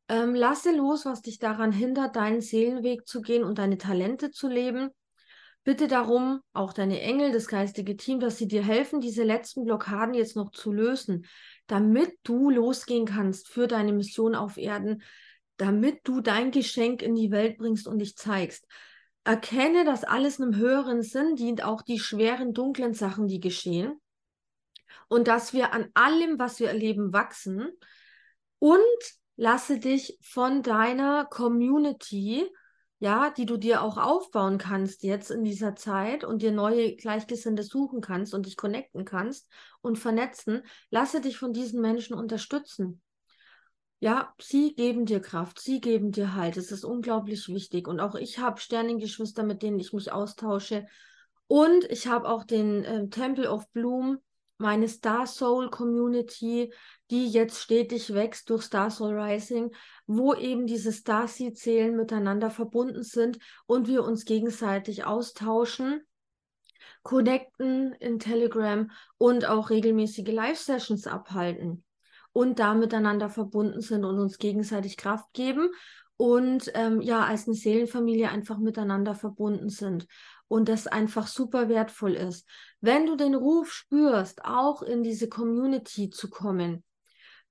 Ähm, 0.09 0.33
lasse 0.33 0.75
los, 0.75 1.05
was 1.05 1.21
dich 1.21 1.37
daran 1.37 1.71
hindert, 1.71 2.15
deinen 2.15 2.41
Seelenweg 2.41 3.07
zu 3.07 3.21
gehen 3.21 3.43
und 3.43 3.59
deine 3.59 3.77
Talente 3.77 4.31
zu 4.31 4.47
leben. 4.47 4.89
Bitte 5.63 5.87
darum, 5.87 6.41
auch 6.51 6.73
deine 6.73 6.99
Engel, 6.99 7.31
das 7.31 7.47
geistige 7.47 7.95
Team, 7.95 8.19
dass 8.19 8.37
sie 8.37 8.47
dir 8.47 8.63
helfen, 8.63 8.99
diese 8.99 9.23
letzten 9.23 9.63
Blockaden 9.63 10.13
jetzt 10.13 10.35
noch 10.35 10.51
zu 10.51 10.73
lösen, 10.73 11.25
damit 11.67 12.11
du 12.23 12.49
losgehen 12.49 13.05
kannst 13.05 13.47
für 13.47 13.67
deine 13.67 13.93
Mission 13.93 14.35
auf 14.35 14.57
Erden, 14.57 15.01
damit 15.57 16.01
du 16.03 16.19
dein 16.19 16.51
Geschenk 16.51 17.01
in 17.01 17.15
die 17.15 17.31
Welt 17.31 17.57
bringst 17.57 17.87
und 17.87 17.99
dich 17.99 18.17
zeigst 18.17 18.67
erkenne, 19.23 19.85
dass 19.85 20.03
alles 20.03 20.39
einem 20.39 20.55
höheren 20.55 21.01
Sinn 21.01 21.35
dient, 21.35 21.63
auch 21.63 21.81
die 21.81 21.99
schweren, 21.99 22.53
dunklen 22.53 22.93
Sachen, 22.93 23.27
die 23.27 23.39
geschehen. 23.39 23.99
Und 25.07 25.27
dass 25.27 25.53
wir 25.53 25.73
an 25.73 25.89
allem, 25.93 26.39
was 26.39 26.59
wir 26.59 26.67
erleben, 26.67 27.13
wachsen. 27.13 27.69
Und 28.59 28.81
lasse 29.35 29.79
dich 29.79 30.17
von 30.21 30.61
deiner 30.61 31.25
Community, 31.25 32.49
ja, 33.03 33.31
die 33.31 33.45
du 33.45 33.57
dir 33.57 33.81
auch 33.81 33.97
aufbauen 33.97 34.57
kannst 34.57 35.03
jetzt 35.03 35.29
in 35.29 35.43
dieser 35.43 35.75
Zeit 35.75 36.23
und 36.23 36.41
dir 36.41 36.53
neue 36.53 36.95
Gleichgesinnte 36.95 37.61
suchen 37.61 37.99
kannst 37.99 38.33
und 38.33 38.45
dich 38.45 38.55
connecten 38.55 39.03
kannst 39.03 39.51
und 39.81 39.99
vernetzen, 39.99 40.61
lasse 40.89 41.19
dich 41.19 41.37
von 41.37 41.51
diesen 41.51 41.81
Menschen 41.81 42.13
unterstützen. 42.13 43.01
Ja, 43.99 44.33
sie 44.39 44.73
geben 44.73 45.05
dir 45.05 45.19
Kraft, 45.19 45.59
sie 45.59 45.81
geben 45.81 46.13
dir 46.13 46.33
Halt. 46.33 46.55
Es 46.55 46.71
ist 46.71 46.85
unglaublich 46.85 47.49
wichtig. 47.49 47.89
Und 47.89 47.99
auch 47.99 48.15
ich 48.15 48.39
habe 48.39 48.61
Sternengeschwister, 48.61 49.43
mit 49.43 49.63
denen 49.63 49.81
ich 49.81 49.91
mich 49.91 50.13
austausche. 50.13 50.85
Und 51.47 51.83
ich 51.91 52.07
habe 52.07 52.29
auch 52.29 52.45
den 52.45 52.85
äh, 52.85 53.09
Temple 53.09 53.51
of 53.51 53.69
Bloom 53.73 54.19
meine 54.57 54.87
Star 54.87 55.27
Soul 55.27 55.69
Community, 55.69 56.73
die 57.13 57.27
jetzt 57.27 57.61
stetig 57.61 58.11
wächst 58.15 58.49
durch 58.49 58.63
Star 58.63 58.89
Soul 58.89 59.13
Rising, 59.13 59.69
wo 60.07 60.33
eben 60.33 60.65
diese 60.65 60.91
Starseed-Seelen 60.91 61.95
miteinander 61.95 62.49
verbunden 62.49 63.03
sind 63.03 63.37
und 63.67 63.87
wir 63.87 64.03
uns 64.03 64.25
gegenseitig 64.25 65.05
austauschen, 65.05 66.01
connecten 67.03 67.93
in 67.99 68.17
Telegram 68.17 68.89
und 69.19 69.47
auch 69.47 69.69
regelmäßige 69.69 70.27
Live-Sessions 70.27 71.05
abhalten 71.05 71.83
und 72.31 72.57
da 72.57 72.73
miteinander 72.73 73.29
verbunden 73.29 73.81
sind 73.81 74.05
und 74.05 74.17
uns 74.17 74.39
gegenseitig 74.39 74.97
Kraft 74.97 75.31
geben 75.33 75.69
und 76.17 76.71
ähm, 76.73 76.99
ja, 76.99 77.25
als 77.25 77.45
eine 77.45 77.55
Seelenfamilie 77.55 78.29
einfach 78.29 78.57
miteinander 78.57 79.13
verbunden 79.13 79.69
sind 79.69 80.07
und 80.47 80.67
das 80.67 80.87
einfach 80.87 81.27
super 81.27 81.69
wertvoll 81.69 82.15
ist. 82.15 82.49
Wenn 82.81 83.05
du 83.05 83.15
den 83.15 83.35
Ruf 83.35 83.71
spürst, 83.71 84.43
auch 84.45 84.81
in 84.81 85.03
diese 85.03 85.29
Community 85.29 86.09
zu 86.09 86.31
kommen, 86.31 86.83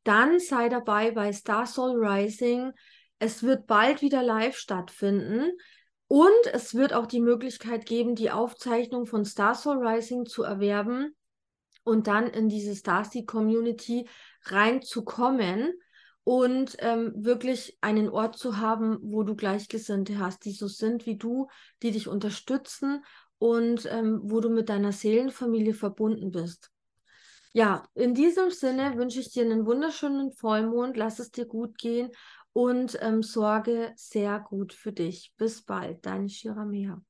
dann 0.05 0.39
sei 0.41 0.69
dabei 0.69 1.11
bei 1.11 1.33
Star 1.33 1.67
Soul 1.67 2.05
Rising. 2.05 2.73
Es 3.19 3.43
wird 3.43 3.67
bald 3.67 4.03
wieder 4.03 4.23
live 4.23 4.57
stattfinden. 4.57 5.53
Und 6.09 6.47
es 6.53 6.75
wird 6.75 6.93
auch 6.93 7.07
die 7.07 7.21
Möglichkeit 7.21 7.87
geben, 7.87 8.15
die 8.15 8.31
Aufzeichnung 8.31 9.07
von 9.07 9.25
Star 9.25 9.55
Soul 9.55 9.87
Rising 9.87 10.27
zu 10.27 10.43
erwerben 10.43 11.15
und 11.85 12.07
dann 12.07 12.27
in 12.27 12.49
diese 12.49 12.75
Starseed 12.75 13.27
Community 13.27 14.09
reinzukommen 14.45 15.73
und 16.25 16.77
ähm, 16.81 17.13
wirklich 17.17 17.79
einen 17.81 18.09
Ort 18.09 18.37
zu 18.37 18.59
haben, 18.59 18.99
wo 19.03 19.23
du 19.23 19.35
Gleichgesinnte 19.35 20.19
hast, 20.19 20.45
die 20.45 20.53
so 20.53 20.69
sind 20.69 21.07
wie 21.07 21.17
du, 21.17 21.49
die 21.83 21.91
dich 21.91 22.09
unterstützen 22.09 23.05
und 23.39 23.87
ähm, 23.91 24.21
wo 24.23 24.41
du 24.41 24.51
mit 24.51 24.69
deiner 24.69 24.93
Seelenfamilie 24.93 25.75
verbunden 25.75 26.31
bist. 26.31 26.72
Ja, 27.55 27.87
in 27.95 28.15
diesem 28.15 28.51
Sinne 28.51 28.97
wünsche 28.97 29.21
ich 29.21 29.31
dir 29.31 29.45
einen 29.45 29.67
wunderschönen 29.67 30.33
Vollmond, 30.33 30.97
lass 30.97 31.19
es 31.19 31.31
dir 31.31 31.47
gut 31.47 31.77
gehen 31.79 32.11
und 32.53 32.99
ähm, 33.03 33.23
sorge 33.23 33.93
sehr 33.97 34.41
gut 34.41 34.73
für 34.73 34.93
dich. 34.93 35.33
Bis 35.37 35.63
bald, 35.63 36.05
deine 36.07 36.29
Shiramea. 36.29 37.03